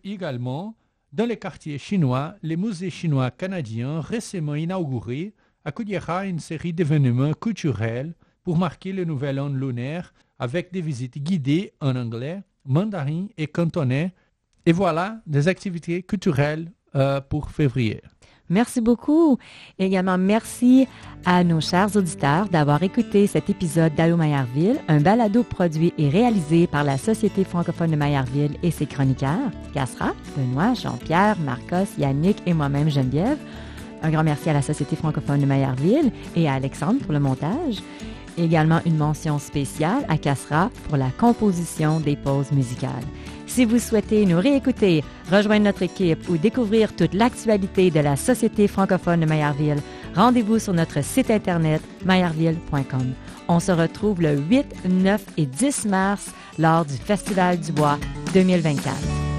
Également, 0.05 0.75
dans 1.13 1.25
les 1.25 1.37
quartiers 1.37 1.79
chinois, 1.79 2.35
le 2.43 2.55
musée 2.55 2.91
chinois 2.91 3.31
canadien 3.31 4.01
récemment 4.01 4.53
inauguré 4.53 5.33
accueillera 5.65 6.27
une 6.27 6.37
série 6.37 6.73
d'événements 6.73 7.33
culturels 7.33 8.13
pour 8.43 8.55
marquer 8.55 8.93
le 8.93 9.03
nouvel 9.03 9.39
an 9.39 9.49
lunaire 9.49 10.13
avec 10.37 10.71
des 10.71 10.81
visites 10.81 11.17
guidées 11.17 11.73
en 11.81 11.95
anglais, 11.95 12.43
mandarin 12.65 13.25
et 13.35 13.47
cantonais. 13.47 14.13
Et 14.67 14.73
voilà 14.73 15.21
des 15.25 15.47
activités 15.47 16.03
culturelles 16.03 16.71
euh, 16.93 17.19
pour 17.19 17.49
février. 17.49 18.03
Merci 18.49 18.79
beaucoup. 18.79 19.37
Également, 19.79 20.17
merci 20.17 20.87
à 21.25 21.43
nos 21.43 21.61
chers 21.61 21.95
auditeurs 21.95 22.47
d'avoir 22.47 22.83
écouté 22.83 23.25
cet 23.25 23.49
épisode 23.49 23.95
d'Allo 23.95 24.17
Maillardville, 24.17 24.79
un 24.87 24.99
balado 24.99 25.43
produit 25.43 25.93
et 25.97 26.09
réalisé 26.09 26.67
par 26.67 26.83
la 26.83 26.97
Société 26.97 27.43
francophone 27.43 27.91
de 27.91 27.95
Maillardville 27.95 28.57
et 28.61 28.69
ses 28.69 28.85
chroniqueurs, 28.85 29.51
Cassera, 29.73 30.13
Benoît, 30.37 30.75
Jean-Pierre, 30.75 31.37
Marcos, 31.39 31.89
Yannick 31.97 32.37
et 32.45 32.53
moi-même 32.53 32.89
Geneviève. 32.89 33.39
Un 34.03 34.11
grand 34.11 34.23
merci 34.23 34.49
à 34.49 34.53
la 34.53 34.61
Société 34.61 34.95
francophone 34.95 35.41
de 35.41 35.47
Maillardville 35.47 36.11
et 36.35 36.47
à 36.47 36.53
Alexandre 36.53 36.99
pour 36.99 37.13
le 37.13 37.19
montage. 37.19 37.81
Également 38.37 38.81
une 38.85 38.97
mention 38.97 39.39
spéciale 39.39 40.05
à 40.09 40.17
Cassera 40.17 40.69
pour 40.87 40.97
la 40.97 41.09
composition 41.09 41.99
des 41.99 42.15
pauses 42.15 42.51
musicales. 42.51 42.91
Si 43.47 43.65
vous 43.65 43.79
souhaitez 43.79 44.25
nous 44.25 44.39
réécouter, 44.39 45.03
rejoindre 45.31 45.65
notre 45.65 45.83
équipe 45.83 46.27
ou 46.29 46.37
découvrir 46.37 46.95
toute 46.95 47.13
l'actualité 47.13 47.91
de 47.91 47.99
la 47.99 48.15
Société 48.15 48.67
francophone 48.67 49.21
de 49.21 49.25
Maillardville, 49.25 49.81
rendez-vous 50.15 50.59
sur 50.59 50.73
notre 50.73 51.03
site 51.03 51.31
internet 51.31 51.81
maillardville.com. 52.05 53.13
On 53.47 53.59
se 53.59 53.71
retrouve 53.71 54.21
le 54.21 54.37
8, 54.37 54.87
9 54.89 55.23
et 55.37 55.45
10 55.45 55.85
mars 55.85 56.31
lors 56.57 56.85
du 56.85 56.93
Festival 56.93 57.59
du 57.59 57.71
Bois 57.71 57.97
2024. 58.33 59.34